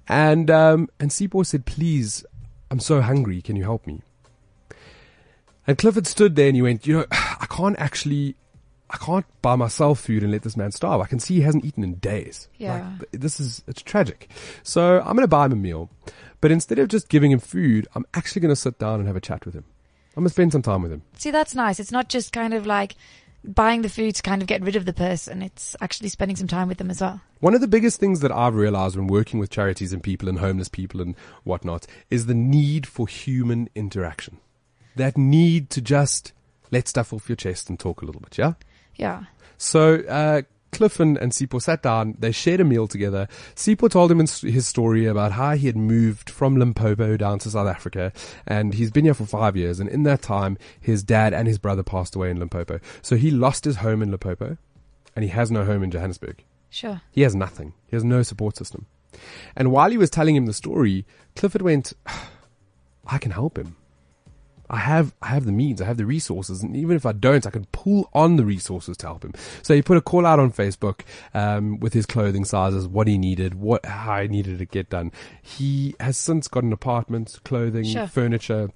[0.07, 2.25] And, um, and Sipho said, please,
[2.71, 3.39] I'm so hungry.
[3.39, 4.01] Can you help me?
[5.67, 8.35] And Clifford stood there and he went, you know, I can't actually,
[8.89, 11.01] I can't buy myself food and let this man starve.
[11.01, 12.47] I can see he hasn't eaten in days.
[12.57, 12.89] Yeah.
[12.99, 14.27] Like, this is, it's tragic.
[14.63, 15.91] So I'm going to buy him a meal.
[16.41, 19.17] But instead of just giving him food, I'm actually going to sit down and have
[19.17, 19.65] a chat with him.
[20.17, 21.03] I'm going to spend some time with him.
[21.15, 21.79] See, that's nice.
[21.79, 22.95] It's not just kind of like
[23.43, 25.41] buying the food to kind of get rid of the person.
[25.41, 27.21] It's actually spending some time with them as well.
[27.39, 30.39] One of the biggest things that I've realized when working with charities and people and
[30.39, 34.39] homeless people and whatnot is the need for human interaction.
[34.95, 36.33] That need to just
[36.71, 38.53] let stuff off your chest and talk a little bit, yeah?
[38.95, 39.23] Yeah.
[39.57, 40.41] So, uh,
[40.71, 42.15] Cliff and, Sipho sat down.
[42.19, 43.27] They shared a meal together.
[43.55, 47.67] Sipho told him his story about how he had moved from Limpopo down to South
[47.67, 48.11] Africa,
[48.45, 49.79] and he's been here for five years.
[49.79, 52.79] And in that time, his dad and his brother passed away in Limpopo.
[53.01, 54.57] So he lost his home in Limpopo,
[55.15, 56.43] and he has no home in Johannesburg.
[56.69, 57.01] Sure.
[57.11, 57.73] He has nothing.
[57.87, 58.85] He has no support system.
[59.55, 61.05] And while he was telling him the story,
[61.35, 61.93] Clifford went,
[63.05, 63.75] I can help him.
[64.69, 67.45] I have, I have the means, I have the resources, and even if I don't,
[67.47, 69.33] I can pull on the resources to help him.
[69.63, 71.01] So he put a call out on Facebook,
[71.33, 75.11] um, with his clothing sizes, what he needed, what, how he needed to get done.
[75.41, 78.07] He has since got an apartment, clothing, Sure.
[78.07, 78.69] furniture,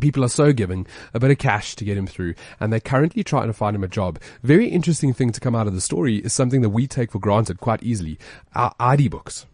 [0.00, 3.24] People are so giving a bit of cash to get him through, and they're currently
[3.24, 4.20] trying to find him a job.
[4.44, 7.18] Very interesting thing to come out of the story is something that we take for
[7.18, 8.16] granted quite easily:
[8.54, 9.46] our ID books.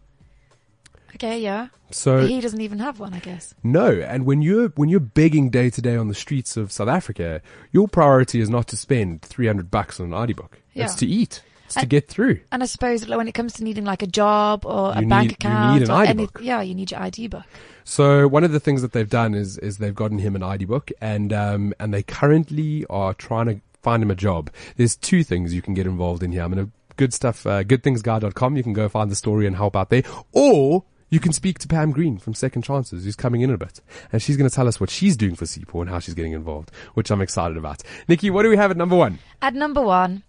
[1.15, 1.67] Okay, yeah.
[1.91, 3.53] So he doesn't even have one, I guess.
[3.63, 6.89] no, and when you're when you're begging day to day on the streets of South
[6.89, 7.41] Africa,
[7.71, 10.59] your priority is not to spend three hundred bucks on an ID book.
[10.75, 11.41] It's to eat.
[11.65, 12.39] It's to get through.
[12.51, 15.21] And I suppose when it comes to needing like a job or a You bank
[15.23, 16.39] need- you account need an or ID any, book.
[16.41, 17.43] yeah, you need your ID book.
[17.83, 20.65] So one of the things that they've done is is they've gotten him an ID
[20.65, 24.49] book, and um and they currently are trying to find him a job.
[24.75, 26.43] There's two things you can get involved in here.
[26.43, 27.45] I'm gonna good stuff.
[27.45, 28.57] Uh, goodthingsguy.com.
[28.57, 31.67] You can go find the story and help out there, or you can speak to
[31.67, 34.67] Pam Green from Second Chances, who's coming in a bit, and she's going to tell
[34.67, 37.81] us what she's doing for Sipho and how she's getting involved, which I'm excited about.
[38.07, 39.19] Nikki, what do we have at number one?
[39.41, 40.23] At number one,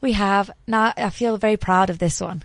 [0.00, 2.42] we have, now I feel very proud of this one,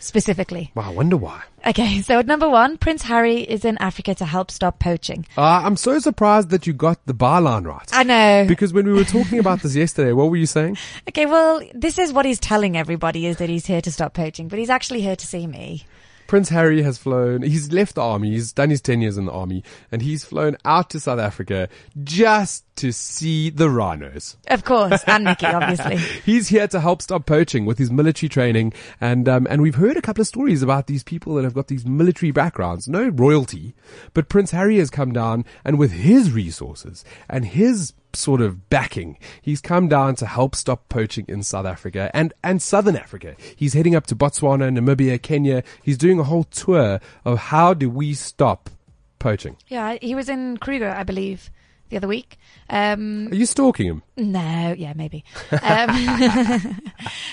[0.00, 0.72] specifically.
[0.74, 1.42] Wow, I wonder why.
[1.64, 5.24] Okay, so at number one, Prince Harry is in Africa to help stop poaching.
[5.38, 7.88] Uh, I'm so surprised that you got the byline right.
[7.92, 8.44] I know.
[8.48, 10.76] because when we were talking about this yesterday, what were you saying?
[11.08, 14.48] Okay, well, this is what he's telling everybody is that he's here to stop poaching,
[14.48, 15.84] but he's actually here to see me.
[16.32, 19.32] Prince Harry has flown, he's left the army, he's done his 10 years in the
[19.32, 21.68] army, and he's flown out to South Africa
[22.04, 24.38] just to see the rhinos.
[24.46, 25.96] Of course, and Nikki, obviously.
[26.24, 29.98] He's here to help stop poaching with his military training, and um, and we've heard
[29.98, 33.74] a couple of stories about these people that have got these military backgrounds, no royalty,
[34.14, 39.18] but Prince Harry has come down, and with his resources and his sort of backing,
[39.40, 43.36] he's come down to help stop poaching in South Africa and and Southern Africa.
[43.56, 45.62] He's heading up to Botswana, Namibia, Kenya.
[45.82, 48.70] He's doing a whole tour of how do we stop
[49.18, 49.56] poaching.
[49.68, 51.50] Yeah, he was in Kruger, I believe,
[51.92, 52.38] the other week.
[52.70, 54.02] Um, Are you stalking him?
[54.16, 55.24] no, yeah, maybe.
[55.62, 55.90] Um,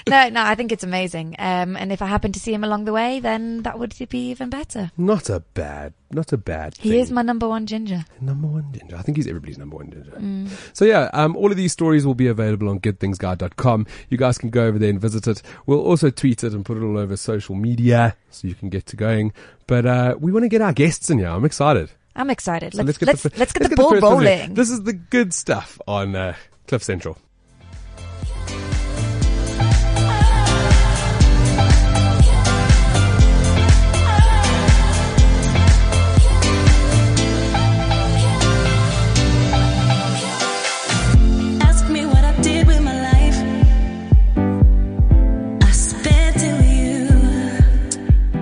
[0.07, 1.35] no, no, I think it's amazing.
[1.39, 4.29] Um, and if I happen to see him along the way, then that would be
[4.29, 4.91] even better.
[4.97, 6.75] Not a bad, not a bad.
[6.77, 6.99] He thing.
[6.99, 8.05] is my number one ginger.
[8.21, 8.95] Number one ginger.
[8.97, 10.49] I think he's everybody's number one ginger.
[10.73, 13.87] So yeah, um, all of these stories will be available on goodthingsguy.com.
[14.09, 15.41] You guys can go over there and visit it.
[15.65, 18.85] We'll also tweet it and put it all over social media so you can get
[18.87, 19.31] to going.
[19.67, 21.29] But, uh, we want to get our guests in here.
[21.29, 21.91] I'm excited.
[22.19, 22.73] I'm excited.
[22.73, 24.53] So Let's get let's the, let's, get the ball one rolling.
[24.53, 26.35] This is the good stuff on, uh,
[26.67, 27.17] Cliff Central.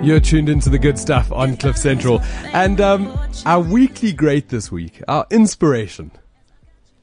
[0.07, 2.21] You're tuned into the good stuff on Cliff Central.
[2.53, 6.11] And um, our weekly great this week, our inspiration,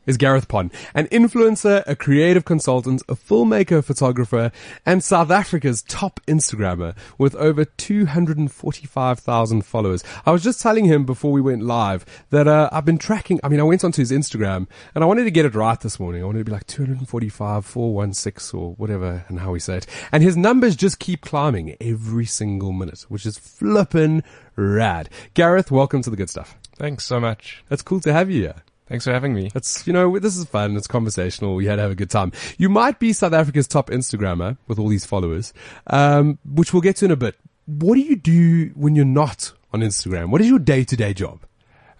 [0.07, 4.53] is Gareth Pon, an influencer, a creative consultant, a filmmaker, photographer,
[4.85, 10.05] and South Africa's top Instagrammer with over 245,000 followers.
[10.27, 13.49] I was just telling him before we went live that uh, I've been tracking, I
[13.49, 16.23] mean, I went onto his Instagram and I wanted to get it right this morning.
[16.23, 19.87] I wanted to be like 245, 416 or whatever and how we say it.
[20.13, 24.23] And his numbers just keep climbing every single minute, which is flippin'
[24.57, 25.09] rad.
[25.35, 26.57] Gareth, welcome to the good stuff.
[26.77, 27.65] Thanks so much.
[27.69, 28.63] That's cool to have you here.
[28.87, 29.51] Thanks for having me.
[29.55, 30.77] It's, you know, this is fun.
[30.77, 31.55] It's conversational.
[31.55, 32.33] We had to have a good time.
[32.59, 35.55] You might be South Africa's top Instagrammer with all these followers,
[35.87, 37.37] um, which we'll get to in a bit.
[37.67, 40.29] What do you do when you're not on Instagram?
[40.29, 41.41] What is your day to day job?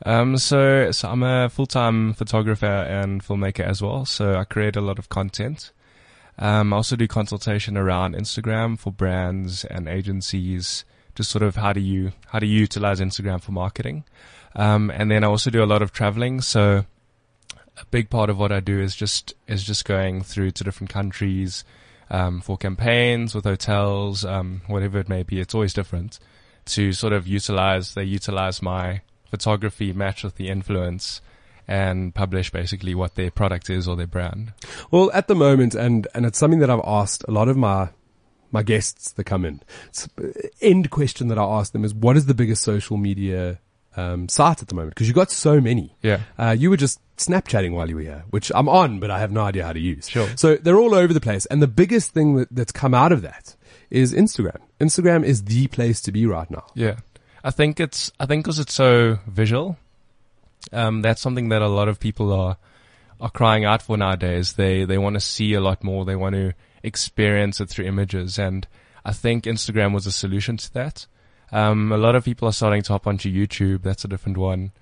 [0.05, 4.05] Um, so, so I'm a full-time photographer and filmmaker as well.
[4.05, 5.73] So I create a lot of content.
[6.39, 10.85] Um, I also do consultation around Instagram for brands and agencies.
[11.15, 14.05] Just sort of how do you how do you utilize Instagram for marketing?
[14.55, 16.41] Um, and then I also do a lot of traveling.
[16.41, 16.85] So
[17.77, 20.91] a big part of what I do is just is just going through to different
[20.91, 21.65] countries
[22.11, 25.41] um, for campaigns with hotels, um, whatever it may be.
[25.41, 26.19] It's always different
[26.67, 27.95] to sort of utilize.
[27.95, 31.21] They utilize my photography match with the influence
[31.67, 34.53] and publish basically what their product is or their brand.
[34.91, 37.89] Well, at the moment, and, and it's something that I've asked a lot of my,
[38.53, 39.63] my guests that come in.
[39.89, 40.09] It's,
[40.61, 43.59] end question that I ask them is what is the biggest social media
[43.97, 45.97] um, site at the moment because you got so many.
[46.03, 46.21] Yeah.
[46.39, 49.31] Uh, you were just Snapchatting while you were here, which I'm on, but I have
[49.31, 50.09] no idea how to use.
[50.09, 50.29] Sure.
[50.37, 51.47] So they're all over the place.
[51.47, 53.55] And the biggest thing that, that's come out of that
[53.91, 54.59] is Instagram.
[54.81, 56.67] Instagram is the place to be right now.
[56.75, 56.97] Yeah,
[57.45, 59.77] I think it's I think because it's so visual.
[60.73, 62.57] Um, that's something that a lot of people are
[63.21, 64.55] are crying out for nowadays.
[64.55, 66.05] They they want to see a lot more.
[66.05, 68.67] They want to experience it through images, and
[69.05, 71.07] I think Instagram was a solution to that.
[71.53, 73.83] Um, a lot of people are starting to hop onto YouTube.
[73.83, 74.73] That's a different one.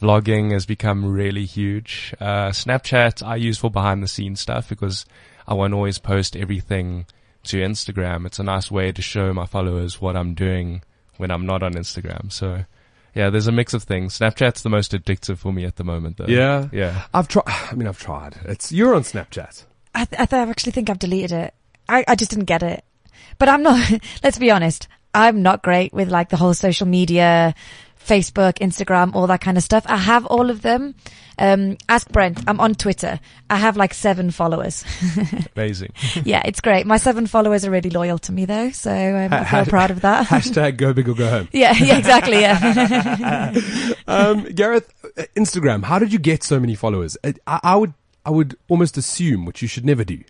[0.00, 2.14] Vlogging has become really huge.
[2.20, 5.06] Uh, Snapchat I use for behind the scenes stuff because
[5.46, 7.06] I won't always post everything
[7.44, 8.26] to Instagram.
[8.26, 10.82] It's a nice way to show my followers what I'm doing
[11.18, 12.32] when I'm not on Instagram.
[12.32, 12.64] So
[13.14, 14.18] yeah, there's a mix of things.
[14.18, 16.26] Snapchat's the most addictive for me at the moment though.
[16.26, 16.68] Yeah.
[16.72, 17.04] Yeah.
[17.12, 17.44] I've tried.
[17.46, 18.36] I mean, I've tried.
[18.44, 19.64] It's you're on Snapchat.
[19.94, 21.54] I, th- I, th- I actually think I've deleted it.
[21.88, 22.84] I, I just didn't get it.
[23.38, 23.90] But I'm not,
[24.24, 27.54] let's be honest, I'm not great with like the whole social media,
[28.04, 29.84] Facebook, Instagram, all that kind of stuff.
[29.86, 30.94] I have all of them.
[31.38, 32.42] Um, ask Brent.
[32.46, 33.18] I'm on Twitter.
[33.48, 34.84] I have like seven followers.
[35.56, 35.92] Amazing.
[36.24, 36.86] yeah, it's great.
[36.86, 40.02] My seven followers are really loyal to me though, so um, I feel proud of
[40.02, 40.26] that.
[40.28, 41.48] Hashtag go big or go home.
[41.52, 42.40] yeah, yeah, exactly.
[42.40, 43.54] Yeah.
[44.08, 45.84] Um, Gareth, uh, Instagram.
[45.84, 47.16] How did you get so many followers?
[47.24, 47.94] I, I I would,
[48.26, 50.22] I would almost assume, which you should never do.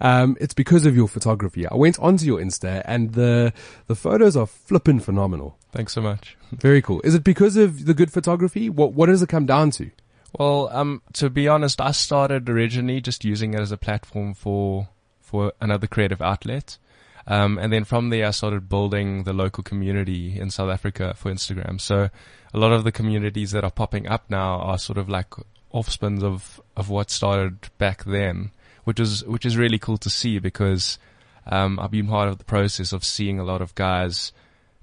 [0.00, 1.66] Um, it's because of your photography.
[1.66, 3.52] I went onto your Insta and the
[3.86, 5.56] the photos are flippin' phenomenal.
[5.72, 6.36] Thanks so much.
[6.52, 7.00] Very cool.
[7.04, 8.68] Is it because of the good photography?
[8.70, 9.90] What what does it come down to?
[10.38, 14.88] Well, um, to be honest, I started originally just using it as a platform for
[15.20, 16.78] for another creative outlet.
[17.26, 21.30] Um, and then from there, I started building the local community in South Africa for
[21.30, 21.80] Instagram.
[21.80, 22.10] So
[22.52, 25.34] a lot of the communities that are popping up now are sort of like
[25.70, 28.50] offspins of, of what started back then,
[28.84, 30.98] which is, which is really cool to see because,
[31.46, 34.32] um, I've been part of the process of seeing a lot of guys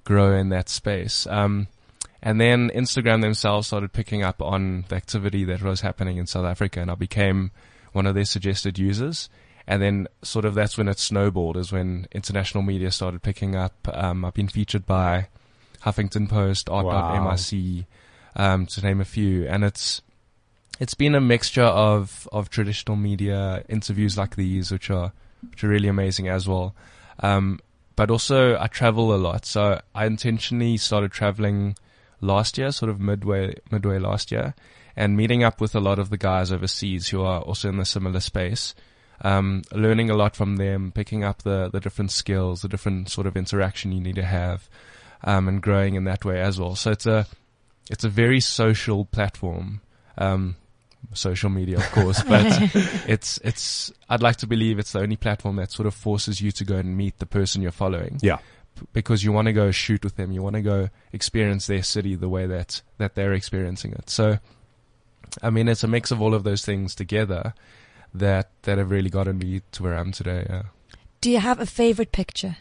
[0.04, 1.28] grow in that space.
[1.28, 1.68] Um,
[2.22, 6.46] and then Instagram themselves started picking up on the activity that was happening in South
[6.46, 7.52] Africa and I became
[7.94, 9.30] one of their suggested users.
[9.68, 13.74] And then sort of that's when it snowballed is when international media started picking up.
[13.94, 15.28] Um, I've been featured by
[15.84, 17.36] Huffington Post, Art Wow.
[17.36, 17.86] MIC,
[18.36, 19.46] um, to name a few.
[19.46, 20.02] And it's,
[20.80, 25.12] it's been a mixture of, of traditional media interviews like these, which are,
[25.50, 26.76] which are really amazing as well.
[27.20, 27.60] Um,
[27.96, 29.46] but also I travel a lot.
[29.46, 31.76] So I intentionally started traveling
[32.22, 34.54] last year, sort of midway, midway last year
[34.98, 37.86] and meeting up with a lot of the guys overseas who are also in the
[37.86, 38.74] similar space.
[39.22, 43.28] Um, learning a lot from them, picking up the, the different skills, the different sort
[43.28, 44.68] of interaction you need to have,
[45.24, 46.76] um, and growing in that way as well.
[46.76, 47.28] So it's a,
[47.92, 49.82] it's a very social platform.
[50.18, 50.56] Um,
[51.14, 52.46] social media, of course, but
[53.08, 56.52] it's, it's, I'd like to believe it's the only platform that sort of forces you
[56.52, 58.38] to go and meet the person you're following Yeah.
[58.94, 60.32] because you want to go shoot with them.
[60.32, 64.10] You want to go experience their city the way that, that they're experiencing it.
[64.10, 64.40] So,
[65.42, 67.54] I mean, it's a mix of all of those things together
[68.14, 70.46] that, that have really gotten me to where I am today.
[70.50, 70.64] Yeah.
[71.22, 72.58] Do you have a favorite picture?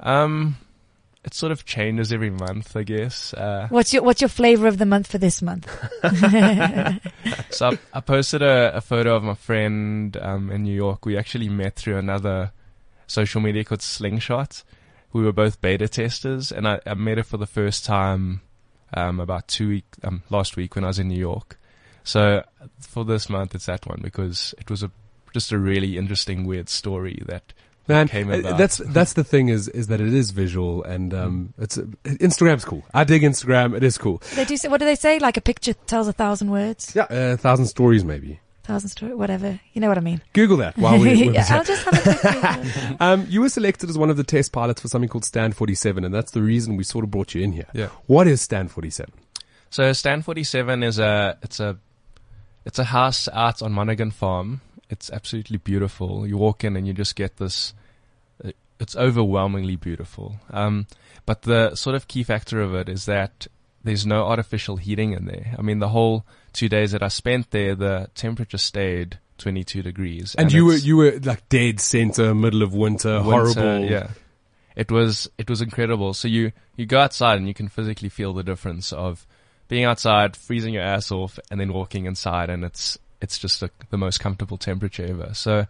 [0.00, 0.56] Um,
[1.26, 3.34] it sort of changes every month, I guess.
[3.34, 5.66] Uh, What's your What's your flavor of the month for this month?
[7.50, 11.04] so I, I posted a, a photo of my friend, um, in New York.
[11.04, 12.52] We actually met through another
[13.08, 14.62] social media called Slingshot.
[15.12, 18.42] We were both beta testers and I, I met her for the first time,
[18.94, 21.58] um, about two week, um, last week when I was in New York.
[22.04, 22.44] So
[22.78, 24.92] for this month, it's that one because it was a,
[25.34, 27.52] just a really interesting, weird story that
[27.88, 28.58] Man, came uh, about.
[28.58, 32.84] that's that's the thing is is that it is visual and um it's Instagram's cool.
[32.92, 33.76] I dig Instagram.
[33.76, 34.22] It is cool.
[34.34, 35.18] They do say, what do they say?
[35.18, 38.40] Like a picture tells a thousand words, Yeah, a thousand stories maybe.
[38.64, 39.60] thousand story, whatever.
[39.72, 40.20] You know what I mean?
[40.32, 41.12] Google that while we.
[41.32, 42.96] yeah, I'll just have a quick Google.
[43.00, 46.04] um, you were selected as one of the test pilots for something called Stand 47,
[46.04, 47.66] and that's the reason we sort of brought you in here.
[47.72, 47.90] Yeah.
[48.06, 49.12] What is Stand 47?
[49.70, 51.78] So Stand 47 is a it's a
[52.64, 54.60] it's a house out on Monaghan Farm.
[54.88, 56.26] It's absolutely beautiful.
[56.26, 57.74] You walk in and you just get this.
[58.44, 60.36] uh, It's overwhelmingly beautiful.
[60.50, 60.86] Um,
[61.24, 63.46] but the sort of key factor of it is that
[63.82, 65.54] there's no artificial heating in there.
[65.58, 70.34] I mean, the whole two days that I spent there, the temperature stayed 22 degrees.
[70.36, 73.84] And, you were you were like dead center, middle of winter, winter, horrible.
[73.84, 74.10] Yeah.
[74.76, 76.14] It was, it was incredible.
[76.14, 79.26] So you, you go outside and you can physically feel the difference of
[79.68, 83.70] being outside, freezing your ass off and then walking inside and it's, it's just a,
[83.90, 85.30] the most comfortable temperature ever.
[85.34, 85.66] So,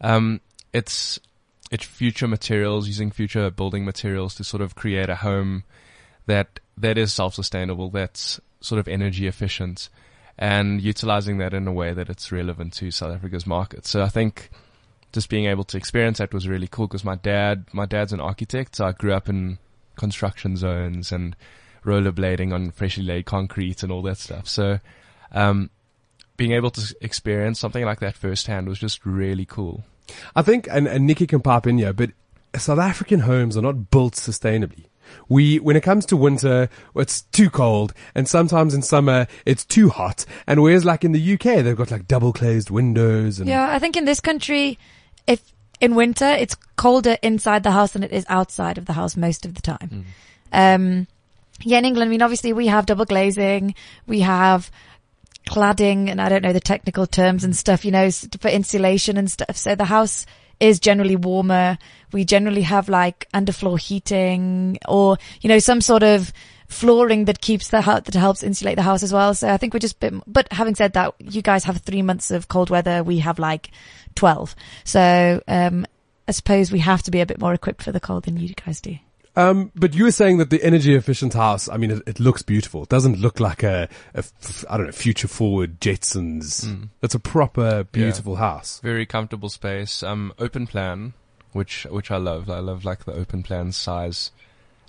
[0.00, 0.40] um,
[0.72, 1.18] it's,
[1.70, 5.64] it's future materials, using future building materials to sort of create a home
[6.26, 9.88] that, that is self-sustainable, that's sort of energy efficient
[10.38, 13.86] and utilizing that in a way that it's relevant to South Africa's market.
[13.86, 14.50] So I think,
[15.12, 18.20] just being able to experience that was really cool because my dad, my dad's an
[18.20, 18.76] architect.
[18.76, 19.58] So I grew up in
[19.96, 21.34] construction zones and
[21.84, 24.46] rollerblading on freshly laid concrete and all that stuff.
[24.46, 24.78] So,
[25.32, 25.70] um,
[26.36, 29.84] being able to experience something like that firsthand was just really cool.
[30.34, 32.10] I think, and, and Nikki can pop in here, but
[32.56, 34.86] South African homes are not built sustainably.
[35.28, 39.88] We, when it comes to winter, it's too cold, and sometimes in summer it's too
[39.88, 40.24] hot.
[40.46, 43.78] And whereas like in the UK, they've got like double glazed windows and Yeah, I
[43.78, 44.78] think in this country,
[45.26, 45.40] if
[45.80, 49.44] in winter it's colder inside the house than it is outside of the house most
[49.44, 50.06] of the time.
[50.52, 51.06] Um,
[51.62, 53.74] yeah, in England, I mean, obviously we have double glazing,
[54.06, 54.70] we have
[55.46, 59.30] cladding, and I don't know the technical terms and stuff, you know, for insulation and
[59.30, 59.56] stuff.
[59.56, 60.26] So the house
[60.60, 61.78] is generally warmer.
[62.12, 66.32] We generally have like underfloor heating or, you know, some sort of
[66.68, 69.34] flooring that keeps the house, that helps insulate the house as well.
[69.34, 72.30] So I think we're just bit, but having said that, you guys have three months
[72.30, 73.02] of cold weather.
[73.02, 73.70] We have like
[74.14, 74.56] 12.
[74.84, 75.86] So, um,
[76.28, 78.48] I suppose we have to be a bit more equipped for the cold than you
[78.48, 78.98] guys do.
[79.36, 82.40] Um, but you were saying that the energy efficient house, I mean, it, it looks
[82.42, 82.84] beautiful.
[82.84, 86.88] It doesn't look like a, a f- I don't know, future forward Jetsons.
[87.02, 88.80] It's a proper beautiful house.
[88.80, 90.02] Very comfortable space.
[90.02, 91.12] Um, open plan,
[91.52, 92.48] which which I love.
[92.48, 94.30] I love like the open plan size,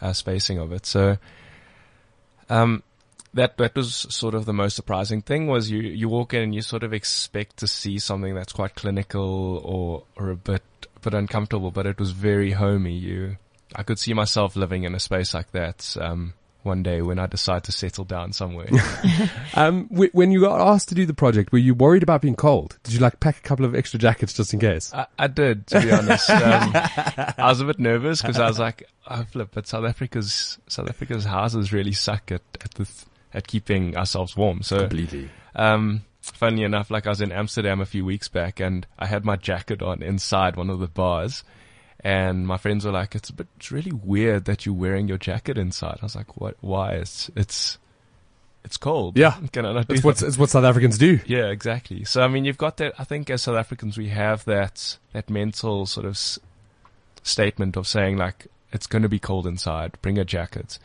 [0.02, 0.86] uh, spacing of it.
[0.86, 1.18] So,
[2.50, 2.84] um,
[3.34, 6.56] that that was sort of the most surprising thing was you you walk in and
[6.56, 10.64] you sort of expect to see something that's quite clinical or or a bit
[10.96, 12.94] a bit uncomfortable, but it was very homey.
[12.98, 13.38] You,
[13.76, 15.96] I could see myself living in a space like that.
[16.00, 18.68] Um, one day when I decide to settle down somewhere.
[19.54, 22.36] Um, w- when you got asked to do the project, were you worried about being
[22.36, 22.78] cold?
[22.84, 24.94] Did you like pack a couple of extra jackets just in case?
[24.94, 26.30] I, I did, to be honest.
[26.38, 30.60] Um, I was a bit nervous because I was like, "Oh flip!" But South Africa's
[30.68, 34.62] South Africa's houses really suck at at the th- at keeping ourselves warm.
[34.62, 35.30] So, Completely.
[35.56, 39.26] um, funny enough, like I was in Amsterdam a few weeks back, and I had
[39.26, 41.44] my jacket on inside one of the bars,
[42.02, 45.18] and my friends were like, "It's a bit, it's really weird that you're wearing your
[45.18, 46.56] jacket inside." I was like, "What?
[46.62, 46.94] Why?
[46.94, 47.78] It's it's
[48.64, 49.18] it's cold.
[49.18, 49.36] Yeah.
[49.52, 51.20] can I not do It's what, it's what South Africans do.
[51.26, 52.04] Yeah, exactly.
[52.04, 52.94] So I mean, you've got that.
[53.00, 56.38] I think as South Africans, we have that that mental sort of s-
[57.24, 60.80] statement of saying like it's going to be cold inside, bring a jacket.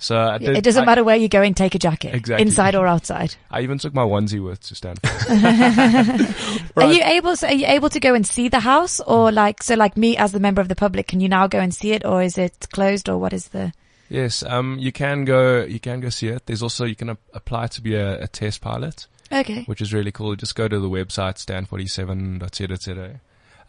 [0.00, 2.14] So I did, it doesn't I, matter where you go and take a jacket.
[2.14, 2.46] Exactly.
[2.46, 3.34] Inside or outside.
[3.50, 5.10] I even took my onesie with to Stanford.
[6.76, 7.34] Are you able?
[7.34, 9.74] So are you able to go and see the house, or like so?
[9.74, 12.04] Like me as the member of the public, can you now go and see it,
[12.04, 13.72] or is it closed, or what is the?
[14.08, 15.64] yes, um, you can go.
[15.64, 16.46] You can go see it.
[16.46, 19.64] There's also you can ap- apply to be a, a test pilot, Okay.
[19.64, 20.36] which is really cool.
[20.36, 23.20] Just go to the website stand47.co.za.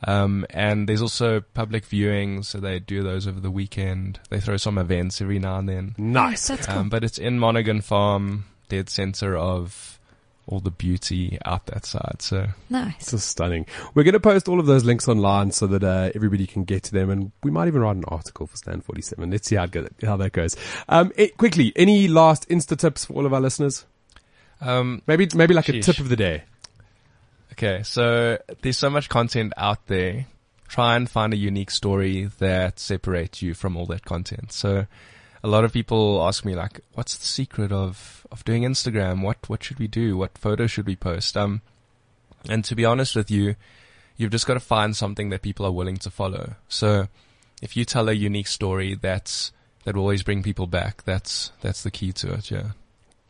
[0.07, 4.19] Um, and there's also public viewings, so they do those over the weekend.
[4.29, 5.95] They throw some events every now and then.
[5.97, 6.47] Nice.
[6.47, 6.79] That's cool.
[6.79, 9.99] Um, but it's in Monaghan Farm, dead center of
[10.47, 12.21] all the beauty out that side.
[12.21, 13.11] So nice.
[13.11, 13.65] Just stunning.
[13.93, 16.83] We're going to post all of those links online so that uh, everybody can get
[16.83, 19.29] to them, and we might even write an article for Stand Forty Seven.
[19.29, 20.55] Let's see how go, how that goes.
[20.87, 23.85] Um, it, quickly, any last Insta tips for all of our listeners?
[24.61, 26.43] um, Maybe maybe like a tip of the day.
[27.59, 30.27] Okay, so there's so much content out there.
[30.69, 34.51] Try and find a unique story that separates you from all that content.
[34.53, 34.85] So
[35.43, 39.23] a lot of people ask me like, what's the secret of, of doing Instagram?
[39.23, 40.15] What, what should we do?
[40.15, 41.35] What photo should we post?
[41.35, 41.61] Um,
[42.47, 43.55] and to be honest with you,
[44.15, 46.55] you've just got to find something that people are willing to follow.
[46.69, 47.07] So
[47.61, 49.51] if you tell a unique story that's,
[49.83, 52.51] that will always bring people back, that's, that's the key to it.
[52.51, 52.71] Yeah.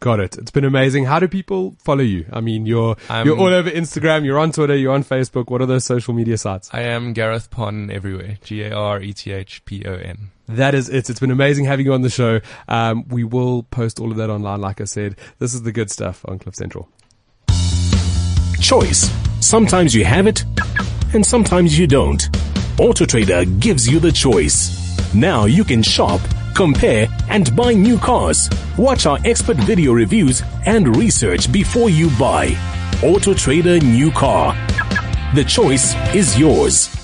[0.01, 0.37] Got it.
[0.37, 1.03] It's been amazing.
[1.05, 2.25] How do people follow you?
[2.31, 4.23] I mean, you're I'm- you're all over Instagram.
[4.23, 4.75] You're on Twitter.
[4.75, 5.49] You're on Facebook.
[5.49, 6.69] What are those social media sites?
[6.71, 8.37] I am Gareth Pon everywhere.
[8.41, 10.31] G A R E T H P O N.
[10.47, 11.09] That is it.
[11.09, 12.39] It's been amazing having you on the show.
[12.69, 14.61] Um, we will post all of that online.
[14.61, 16.87] Like I said, this is the good stuff on Cliff Central.
[18.61, 19.09] Choice.
[19.41, 20.43] Sometimes you have it,
[21.13, 22.21] and sometimes you don't.
[22.77, 25.13] AutoTrader gives you the choice.
[25.13, 26.21] Now you can shop,
[26.55, 28.49] compare, and buy new cars.
[28.77, 32.55] Watch our expert video reviews and research before you buy.
[33.03, 34.53] Auto Trader New Car.
[35.35, 36.98] The choice is yours.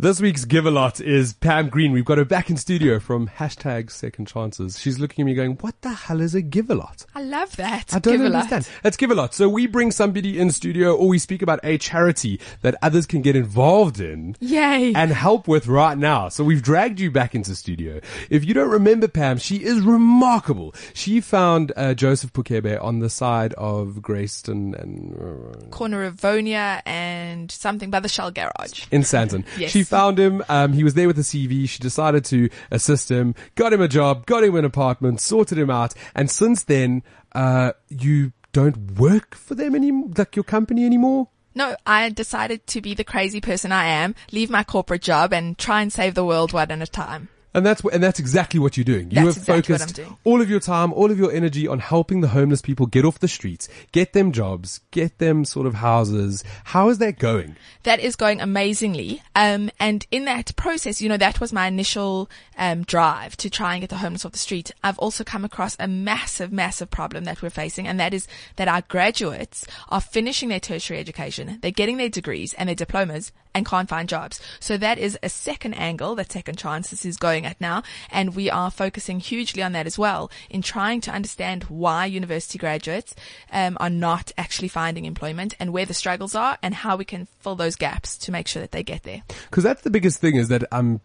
[0.00, 1.92] This week's Give a Lot is Pam Green.
[1.92, 4.80] We've got her back in studio from hashtag Second Chances.
[4.80, 7.04] She's looking at me going, what the hell is a Give a Lot?
[7.14, 7.92] I love that.
[7.92, 8.66] I don't Give understand.
[8.82, 9.34] Let's give a lot.
[9.34, 13.20] So we bring somebody in studio or we speak about a charity that others can
[13.20, 14.94] get involved in Yay.
[14.94, 16.30] and help with right now.
[16.30, 18.00] So we've dragged you back into studio.
[18.30, 20.74] If you don't remember Pam, she is remarkable.
[20.94, 27.50] She found uh, Joseph Pukebe on the side of Grayston and Corner of Vonia and
[27.50, 28.86] something by the Shell Garage.
[28.90, 29.44] in Sandton.
[29.58, 29.72] Yes.
[29.72, 30.42] She found him.
[30.48, 31.68] Um, he was there with a CV.
[31.68, 35.68] She decided to assist him, got him a job, got him an apartment, sorted him
[35.68, 35.92] out.
[36.14, 41.28] And since then, uh, you don't work for them anymore, like your company anymore.
[41.54, 45.58] No, I decided to be the crazy person I am, leave my corporate job and
[45.58, 47.28] try and save the world one at a time.
[47.52, 49.10] And that's and that's exactly what you're doing.
[49.10, 50.18] You That's have exactly what focused I'm doing.
[50.24, 53.18] all of your time, all of your energy on helping the homeless people get off
[53.18, 56.44] the streets, get them jobs, get them sort of houses.
[56.64, 57.56] How is that going?
[57.82, 59.22] That is going amazingly.
[59.34, 63.74] Um, and in that process, you know, that was my initial um, drive to try
[63.74, 64.70] and get the homeless off the street.
[64.84, 68.68] I've also come across a massive, massive problem that we're facing, and that is that
[68.68, 73.66] our graduates are finishing their tertiary education, they're getting their degrees and their diplomas, and
[73.66, 74.40] can't find jobs.
[74.60, 78.50] So that is a second angle that Second Chances is going at now, and we
[78.50, 83.14] are focusing hugely on that as well in trying to understand why university graduates
[83.52, 87.26] um, are not actually finding employment and where the struggles are and how we can
[87.40, 89.22] fill those gaps to make sure that they get there.
[89.48, 91.00] Because that's the biggest thing is that um,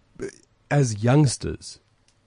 [0.70, 1.80] as youngsters,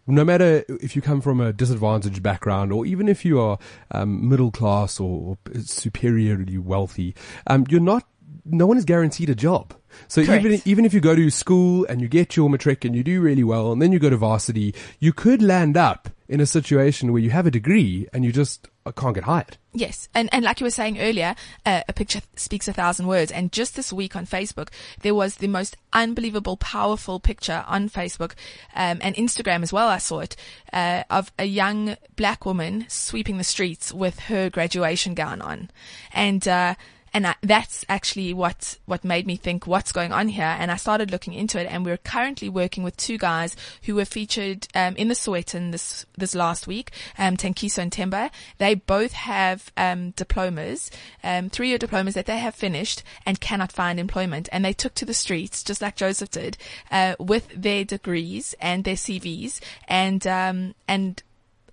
[0.06, 3.58] no matter if you come from a disadvantaged background or even if you are
[3.90, 7.14] um, middle class or, or superiorly wealthy,
[7.46, 8.04] um, you're not.
[8.44, 9.74] No one is guaranteed a job.
[10.06, 10.44] So Correct.
[10.44, 13.20] even even if you go to school and you get your matric and you do
[13.20, 17.12] really well, and then you go to varsity, you could land up in a situation
[17.12, 19.56] where you have a degree and you just uh, can't get hired.
[19.72, 23.32] Yes, and and like you were saying earlier, uh, a picture speaks a thousand words.
[23.32, 24.68] And just this week on Facebook,
[25.02, 28.32] there was the most unbelievable, powerful picture on Facebook
[28.74, 29.88] um, and Instagram as well.
[29.88, 30.36] I saw it
[30.72, 35.70] uh, of a young black woman sweeping the streets with her graduation gown on,
[36.12, 36.46] and.
[36.46, 36.74] Uh,
[37.12, 40.56] and I, that's actually what what made me think what's going on here.
[40.58, 44.04] And I started looking into it, and we're currently working with two guys who were
[44.04, 48.30] featured um, in the Sowetan this this last week, um, Tankiso and Temba.
[48.58, 50.90] They both have um, diplomas,
[51.24, 54.48] um, three year diplomas that they have finished and cannot find employment.
[54.52, 56.56] And they took to the streets just like Joseph did
[56.90, 61.22] uh, with their degrees and their CVs and um, and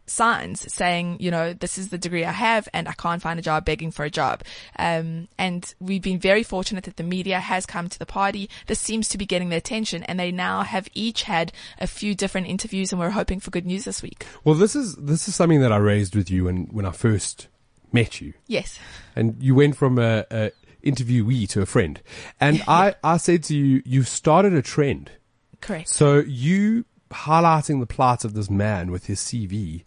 [0.05, 3.41] signs saying, you know, this is the degree I have and I can't find a
[3.41, 4.43] job begging for a job.
[4.77, 8.49] Um, and we've been very fortunate that the media has come to the party.
[8.67, 12.15] This seems to be getting their attention and they now have each had a few
[12.15, 14.25] different interviews and we're hoping for good news this week.
[14.43, 17.47] Well, this is this is something that I raised with you when when I first
[17.91, 18.33] met you.
[18.47, 18.79] Yes.
[19.15, 20.51] and you went from a, a
[20.85, 22.01] interviewee to a friend.
[22.39, 25.11] And I, I said to you, you've started a trend.
[25.61, 25.89] Correct.
[25.89, 26.85] So you
[27.15, 29.83] highlighting the plight of this man with his CV,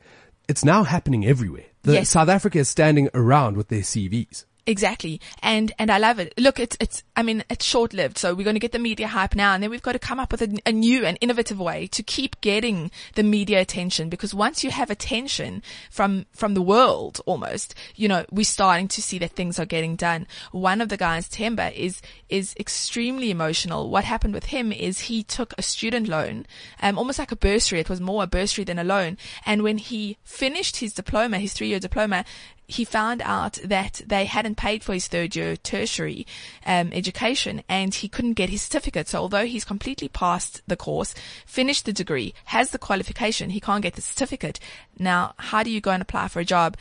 [0.49, 1.67] it's now happening everywhere.
[1.83, 2.11] The, Yes.
[2.11, 4.45] South Africa is standing around with their CVs.
[4.69, 5.19] Exactly.
[5.43, 6.35] And, and I love it.
[6.37, 8.19] Look, it's, it's, I mean, it's short lived.
[8.19, 10.21] So we're going to get the media hype now and then we've got to come
[10.21, 14.35] up with a, a new and innovative way to keep getting the media attention because
[14.35, 19.19] once you have attention from, from the world almost, you know, we're starting to see
[19.19, 20.27] that things are getting done.
[20.53, 23.89] One of the guys, Temba, is, is extremely emotional.
[23.89, 26.45] What happened with him is he took a student loan,
[26.83, 27.81] um, almost like a bursary.
[27.81, 29.17] It was more a bursary than a loan.
[29.47, 32.27] And when he finished his diploma, his three year diploma,
[32.69, 36.27] he found out that they hadn't paid for his third year tertiary
[36.67, 39.09] um, education and he couldn't get his certificate.
[39.09, 41.15] So although he's completely passed the course,
[41.47, 44.61] finished the degree, has the qualification, he can't get the certificate.
[44.99, 46.77] Now, how do you go and apply for a job?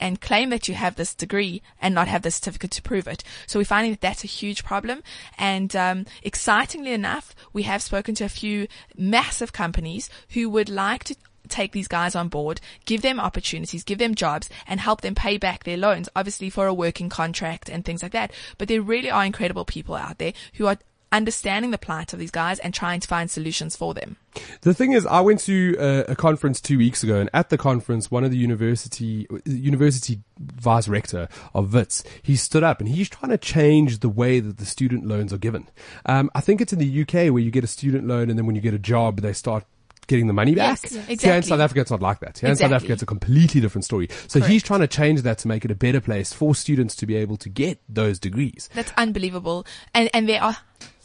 [0.00, 3.24] and claim that you have this degree and not have the certificate to prove it.
[3.46, 5.02] So we're finding that that's a huge problem.
[5.36, 11.04] And um, excitingly enough, we have spoken to a few massive companies who would like
[11.04, 11.16] to
[11.48, 15.38] take these guys on board, give them opportunities, give them jobs, and help them pay
[15.38, 18.32] back their loans, obviously for a working contract and things like that.
[18.56, 20.78] But there really are incredible people out there who are
[21.10, 24.16] understanding the plight of these guys and trying to find solutions for them.
[24.60, 27.58] The thing is, I went to a, a conference two weeks ago, and at the
[27.58, 33.08] conference, one of the university university vice rector of Wits, he stood up and he's
[33.08, 35.68] trying to change the way that the student loans are given.
[36.06, 38.46] Um, I think it's in the UK where you get a student loan, and then
[38.46, 39.64] when you get a job, they start
[40.08, 40.80] getting the money back.
[40.82, 41.42] Yes, Here in.
[41.42, 42.38] South Africa, it's not like that.
[42.38, 44.08] Here in South Africa, it's a completely different story.
[44.26, 47.06] So he's trying to change that to make it a better place for students to
[47.06, 48.68] be able to get those degrees.
[48.74, 49.66] That's unbelievable.
[49.94, 50.56] And and there are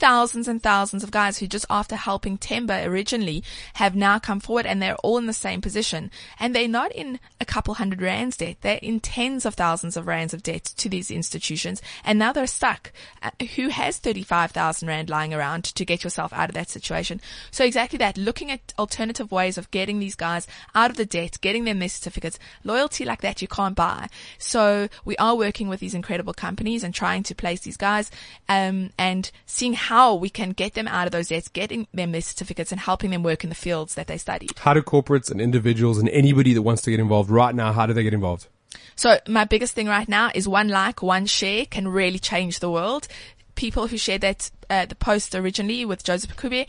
[0.04, 3.42] thousands and thousands of guys who just after helping Temba originally
[3.76, 6.12] have now come forward and they're all in the same position.
[6.42, 8.58] And they're not in a couple hundred rands debt.
[8.60, 11.82] They're in tens of thousands of rands of debt to these institutions.
[12.04, 12.92] And now they're stuck.
[13.22, 17.22] Uh, who has 35,000 rand lying around to get yourself out of that situation?
[17.50, 21.38] So exactly that, looking at alternative ways of getting these guys out of the debt,
[21.40, 24.10] getting them their certificates, loyalty like that you can't buy.
[24.38, 28.12] So we are working with these incredible companies and trying to place these guys,
[28.50, 32.22] um, and seeing how we can get them out of those debts, getting them their
[32.22, 34.58] certificates and helping them work in the fields that they studied.
[34.60, 37.86] How do corporates and individuals and anybody that wants to get involved right now, how
[37.86, 38.48] do they get involved?
[38.96, 42.70] So my biggest thing right now is one like, one share can really change the
[42.70, 43.08] world.
[43.56, 46.68] People who shared that, uh, the post originally with Joseph Kube,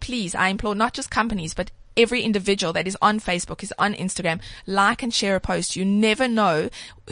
[0.00, 3.94] please, I implore not just companies, but every individual that is on Facebook, is on
[3.94, 5.76] Instagram, like and share a post.
[5.76, 6.68] You never know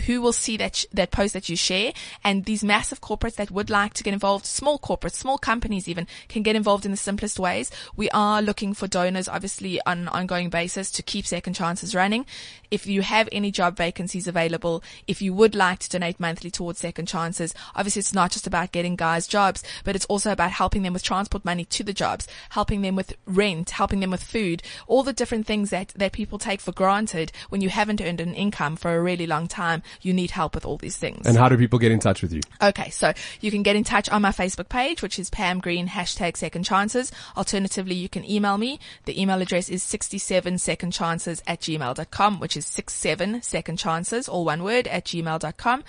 [0.07, 3.71] who will see that that post that you share, and these massive corporates that would
[3.71, 7.39] like to get involved, small corporates, small companies even can get involved in the simplest
[7.39, 7.71] ways.
[7.97, 12.27] We are looking for donors, obviously, on an ongoing basis to keep Second Chances running.
[12.71, 16.81] If you have any job vacancies available, if you would like to donate monthly towards
[16.81, 20.83] Second Chances, obviously it's not just about getting guys jobs, but it's also about helping
[20.83, 24.63] them with transport money to the jobs, helping them with rent, helping them with food,
[24.87, 28.35] all the different things that, that people take for granted when you haven't earned an
[28.35, 29.83] income for a really long time.
[30.03, 31.27] You need help with all these things.
[31.27, 32.41] And how do people get in touch with you?
[32.63, 35.89] Okay, so you can get in touch on my Facebook page, which is Pam Green,
[35.89, 37.13] hashtag second chances.
[37.37, 38.79] Alternatively, you can email me.
[39.05, 44.45] The email address is 67 second chances at gmail.com, which is 67 second chances, all
[44.45, 45.85] one word, at gmail.com.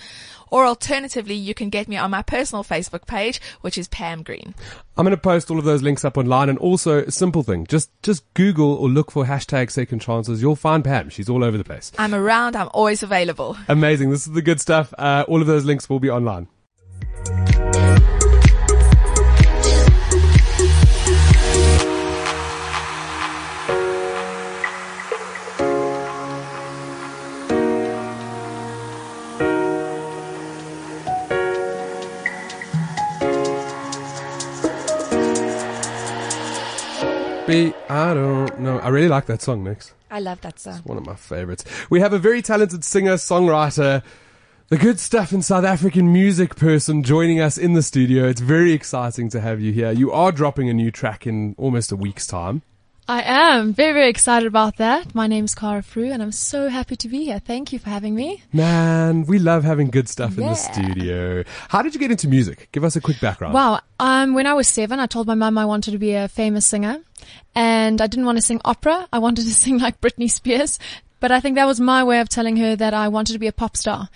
[0.50, 4.54] Or alternatively, you can get me on my personal Facebook page, which is Pam Green.
[4.96, 7.66] I'm going to post all of those links up online and also a simple thing.
[7.66, 10.40] Just, just Google or look for hashtag second chances.
[10.42, 11.08] You'll find Pam.
[11.10, 11.92] She's all over the place.
[11.98, 12.56] I'm around.
[12.56, 13.56] I'm always available.
[13.68, 14.10] Amazing.
[14.10, 14.92] This is the good stuff.
[14.98, 16.48] Uh, all of those links will be online.
[37.46, 38.78] B, I don't know.
[38.80, 39.94] I really like that song, Nix.
[40.10, 40.80] I love that song.
[40.84, 41.64] One of my favorites.
[41.88, 44.02] We have a very talented singer, songwriter,
[44.68, 48.26] the good stuff in South African music person joining us in the studio.
[48.26, 49.92] It's very exciting to have you here.
[49.92, 52.62] You are dropping a new track in almost a week's time.
[53.08, 55.14] I am very, very excited about that.
[55.14, 57.38] My name's Cara Frew and I'm so happy to be here.
[57.38, 58.42] Thank you for having me.
[58.52, 61.44] Man, we love having good stuff in the studio.
[61.68, 62.68] How did you get into music?
[62.72, 63.54] Give us a quick background.
[63.54, 63.78] Wow.
[64.00, 66.66] Um, when I was seven, I told my mum I wanted to be a famous
[66.66, 66.98] singer
[67.54, 69.06] and I didn't want to sing opera.
[69.12, 70.80] I wanted to sing like Britney Spears,
[71.20, 73.46] but I think that was my way of telling her that I wanted to be
[73.46, 74.08] a pop star.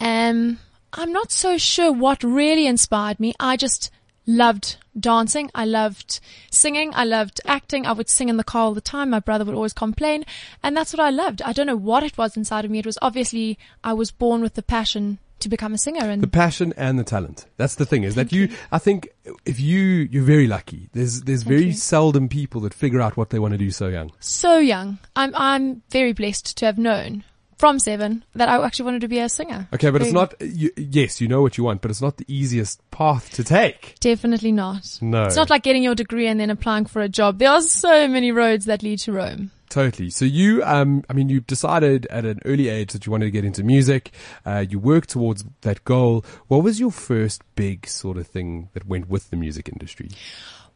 [0.00, 0.58] Um,
[0.92, 3.34] I'm not so sure what really inspired me.
[3.38, 3.92] I just
[4.26, 5.50] loved dancing.
[5.54, 6.20] I loved
[6.50, 6.92] singing.
[6.94, 7.86] I loved acting.
[7.86, 9.10] I would sing in the car all the time.
[9.10, 10.24] My brother would always complain.
[10.62, 11.42] And that's what I loved.
[11.42, 12.78] I don't know what it was inside of me.
[12.78, 16.28] It was obviously I was born with the passion to become a singer and the
[16.28, 17.46] passion and the talent.
[17.56, 19.08] That's the thing is that you, I think
[19.44, 20.88] if you, you're very lucky.
[20.92, 21.72] There's, there's very you.
[21.72, 24.12] seldom people that figure out what they want to do so young.
[24.20, 24.98] so young.
[25.16, 27.24] I'm I'm very blessed to have known
[27.62, 29.68] from seven that I actually wanted to be a singer.
[29.72, 32.24] Okay, but it's not, you, yes, you know what you want, but it's not the
[32.26, 33.94] easiest path to take.
[34.00, 34.98] Definitely not.
[35.00, 35.26] No.
[35.26, 37.38] It's not like getting your degree and then applying for a job.
[37.38, 39.52] There are so many roads that lead to Rome.
[39.68, 40.10] Totally.
[40.10, 43.30] So you, um, I mean, you decided at an early age that you wanted to
[43.30, 44.10] get into music.
[44.44, 46.24] Uh, you worked towards that goal.
[46.48, 50.08] What was your first big sort of thing that went with the music industry?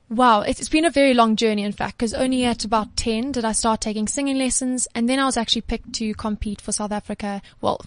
[0.08, 3.44] Wow, it's been a very long journey, in fact, because only at about 10 did
[3.44, 6.92] I start taking singing lessons, and then I was actually picked to compete for South
[6.92, 7.80] Africa, well,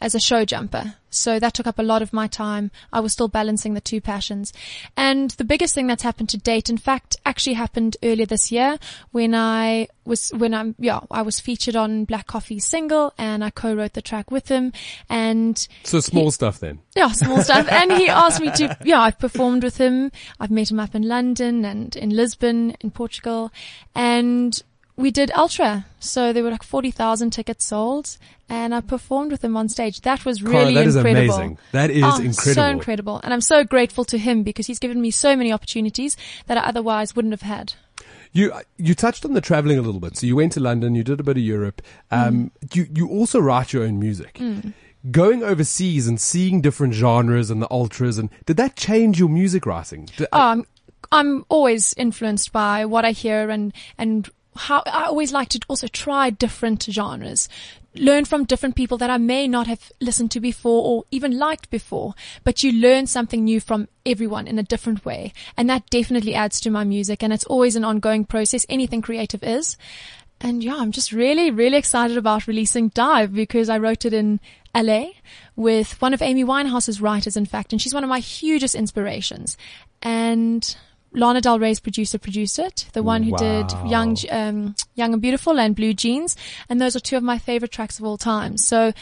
[0.00, 0.94] as a show jumper.
[1.08, 2.72] So that took up a lot of my time.
[2.92, 4.52] I was still balancing the two passions.
[4.96, 8.78] And the biggest thing that's happened to date, in fact, actually happened earlier this year
[9.12, 13.50] when I was, when I'm, yeah, I was featured on Black Coffee's single and I
[13.50, 14.72] co-wrote the track with him.
[15.08, 16.80] And So small stuff then.
[16.96, 17.68] yeah, small stuff.
[17.70, 20.10] And he asked me to, yeah, I've performed with him.
[20.40, 23.52] I've met him up in London and in Lisbon, in Portugal.
[23.94, 24.60] And
[24.96, 25.86] we did Ultra.
[25.98, 28.16] So there were like 40,000 tickets sold
[28.48, 30.02] and I performed with him on stage.
[30.02, 31.34] That was really that is incredible.
[31.34, 31.58] amazing.
[31.72, 32.54] That is Oh, incredible.
[32.54, 33.20] So incredible.
[33.24, 36.16] And I'm so grateful to him because he's given me so many opportunities
[36.46, 37.74] that I otherwise wouldn't have had.
[38.32, 40.16] You you touched on the traveling a little bit.
[40.16, 41.80] So you went to London, you did a bit of Europe.
[42.10, 42.74] Um, Mm.
[42.76, 44.40] You you also write your own music.
[45.10, 49.66] Going overseas and seeing different genres and the ultras, and did that change your music
[49.66, 50.08] writing?
[50.16, 50.66] Did- Oh, I'm,
[51.12, 55.88] I'm always influenced by what I hear and, and how I always like to also
[55.88, 57.48] try different genres.
[57.96, 61.70] Learn from different people that I may not have listened to before or even liked
[61.70, 65.32] before, but you learn something new from everyone in a different way.
[65.56, 68.66] And that definitely adds to my music and it's always an ongoing process.
[68.68, 69.76] Anything creative is.
[70.40, 74.40] And yeah, I'm just really, really excited about releasing Dive because I wrote it in
[74.74, 75.06] LA
[75.56, 79.56] with one of Amy Winehouse's writers, in fact, and she's one of my hugest inspirations.
[80.02, 80.76] And
[81.14, 83.38] Lana Del Rey's producer produced it, the one who Wow.
[83.38, 86.36] did Young, um, Young and Beautiful and Blue Jeans.
[86.68, 88.58] And those are two of my favorite tracks of all time.
[88.58, 88.92] So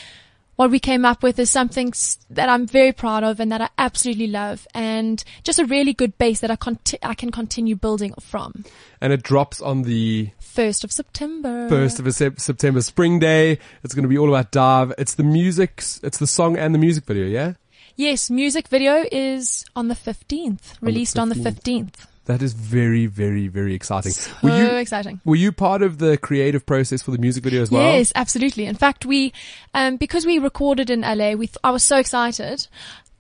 [0.57, 1.93] what we came up with is something
[2.31, 6.19] that I'm very proud of and that I absolutely love and just a really good
[6.19, 8.65] base that I, conti- I can continue building from.
[9.01, 11.69] and it drops on the 1st of September.
[11.71, 13.59] first of a Sep- September, Spring Day.
[13.83, 14.93] It's going to be all about Dive.
[14.99, 17.25] It's the music, it's the song and the music video.
[17.27, 17.55] Yeah.
[17.97, 21.95] Yes, music video is on the 15th, released on the 15th.
[22.27, 24.13] That is very, very, very exciting.
[24.13, 25.21] So were you exciting.
[25.25, 27.83] were you part of the creative process for the music video as well?
[27.83, 28.67] Yes, absolutely.
[28.67, 29.33] In fact, we,
[29.75, 32.69] um, because we recorded in LA, we, th- I was so excited.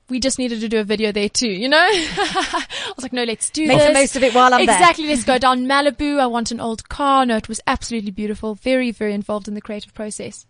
[0.08, 1.78] We just needed to do a video there too, you know?
[1.90, 2.64] I
[2.96, 3.88] was like, no, let's do Make this.
[3.88, 4.76] the most of it while I'm there.
[4.76, 5.06] exactly.
[5.08, 6.20] Let's go down Malibu.
[6.20, 7.26] I want an old car.
[7.26, 8.54] No, it was absolutely beautiful.
[8.54, 10.46] Very, very involved in the creative process.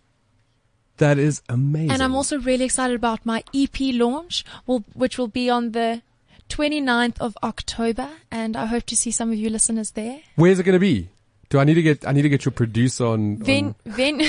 [0.99, 1.91] That is amazing.
[1.91, 6.03] And I'm also really excited about my EP launch, will, which will be on the
[6.49, 8.09] 29th of October.
[8.31, 10.21] And I hope to see some of you listeners there.
[10.37, 11.09] Where's it going to be?
[11.49, 14.23] Do I need to get I need to get your producer on, Ven, on ven,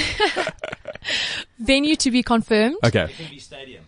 [1.57, 2.76] venue to be confirmed.
[2.84, 3.09] Okay.
[3.38, 3.86] Stadium.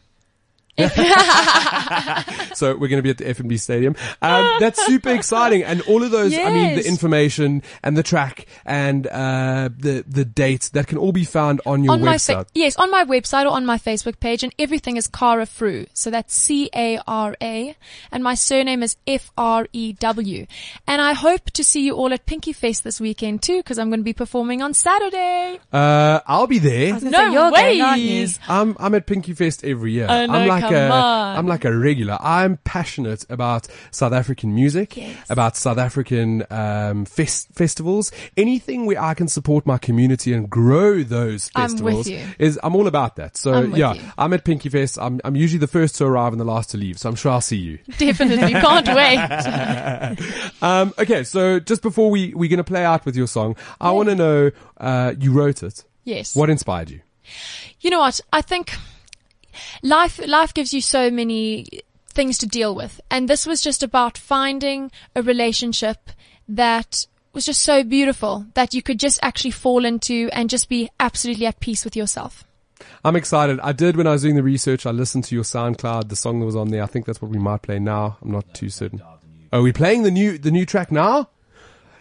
[2.55, 3.95] So we're going to be at the FNB Stadium.
[4.21, 5.63] Um, that's super exciting.
[5.63, 10.23] And all of those, I mean, the information and the track and, uh, the, the
[10.23, 12.45] dates that can all be found on your on my website.
[12.45, 15.85] fa- yes, on my website or on my Facebook page, and everything is Cara Frew.
[15.93, 17.75] So that's C A R A,
[18.11, 20.45] and my surname is F R E W.
[20.87, 23.89] And I hope to see you all at Pinky Fest this weekend too, because I'm
[23.89, 25.59] going to be performing on Saturday.
[25.73, 26.91] uh, I'll be there.
[26.91, 28.19] I was gonna No say, you're going, aren't you?
[28.21, 28.39] ways.
[28.47, 30.07] I'm I'm at Pinky Fest every year.
[30.07, 32.17] I know, I'm like come a am like a regular.
[32.19, 35.29] I'm passionate about South African music, Yes.
[35.29, 41.03] about South African um, fest- festivals, anything where I can support my community and grow
[41.03, 42.07] those I'm festivals.
[42.07, 42.23] you.
[42.39, 43.37] Is I'm all about that.
[43.37, 44.01] So I'm yeah, you.
[44.17, 44.97] I'm at Pinky Fest.
[44.99, 46.97] I'm I'm usually the first to arrive and the last to leave.
[46.99, 47.79] So I'm sure I'll see you.
[47.97, 50.19] Definitely, can't wait.
[50.61, 54.09] Um, okay, so just before we we're gonna play out with your song, I want
[54.09, 55.83] to know uh, you wrote it.
[56.03, 56.35] Yes.
[56.35, 57.01] What inspired you?
[57.81, 58.19] you know what?
[58.31, 58.71] I think
[59.81, 61.65] life life gives you so many
[62.07, 66.09] things to deal with, and this was just about finding a relationship
[66.47, 70.89] that was just so beautiful that you could just actually fall into and just be
[70.99, 72.45] absolutely at peace with yourself.
[73.03, 73.59] I'm excited.
[73.59, 74.85] I did when I was doing the research.
[74.85, 76.83] I listened to your SoundCloud, the song that was on there.
[76.83, 78.17] I think that's what we might play now.
[78.21, 79.01] I'm not too certain.
[79.51, 81.29] Are we playing the new the new track now?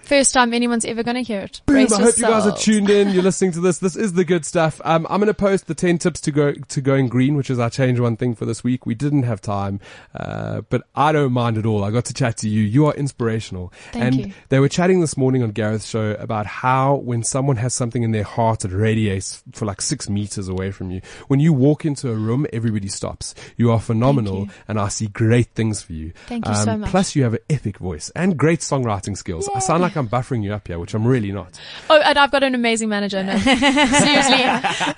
[0.04, 1.62] First time anyone's ever going to hear it.
[1.64, 1.76] Boom!
[1.76, 3.10] Brace I hope you guys are tuned in.
[3.10, 3.78] You're listening to this.
[3.78, 4.80] This is the good stuff.
[4.84, 7.58] Um, I'm going to post the 10 tips to go to going green, which is
[7.58, 8.84] our change one thing for this week.
[8.84, 9.80] We didn't have time,
[10.14, 11.84] uh, but I don't mind at all.
[11.84, 12.62] I got to chat to you.
[12.62, 13.72] You are inspirational.
[13.92, 14.32] Thank and you.
[14.50, 18.12] they were chatting this morning on Gareth's show about how when someone has something in
[18.12, 22.10] their heart that radiates for like six meters away from you, when you walk into
[22.10, 23.34] a room, everybody stops.
[23.56, 24.50] You are phenomenal, you.
[24.68, 26.12] and I see great things for you.
[26.26, 26.90] Thank you so much.
[26.90, 29.48] Plus, you have an epic voice and great songwriting skills.
[29.54, 31.58] I sound like I'm buffering you up here, which I'm really not.
[31.88, 33.22] Oh, and I've got an amazing manager.
[33.22, 34.44] No, seriously,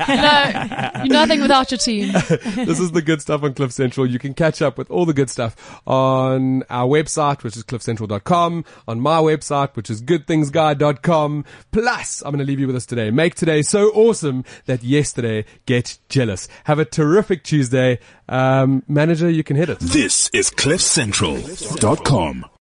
[0.09, 2.12] no, nothing without your team.
[2.12, 4.07] this is the good stuff on Cliff Central.
[4.07, 8.64] You can catch up with all the good stuff on our website, which is cliffcentral.com,
[8.88, 11.44] on my website, which is goodthingsguy.com.
[11.72, 13.11] Plus, I'm going to leave you with us today.
[13.11, 16.49] Make today so awesome that yesterday get jealous.
[16.64, 17.99] Have a terrific Tuesday.
[18.28, 19.78] Um, manager, you can hit it.
[19.80, 22.47] This is CliffCentral.com.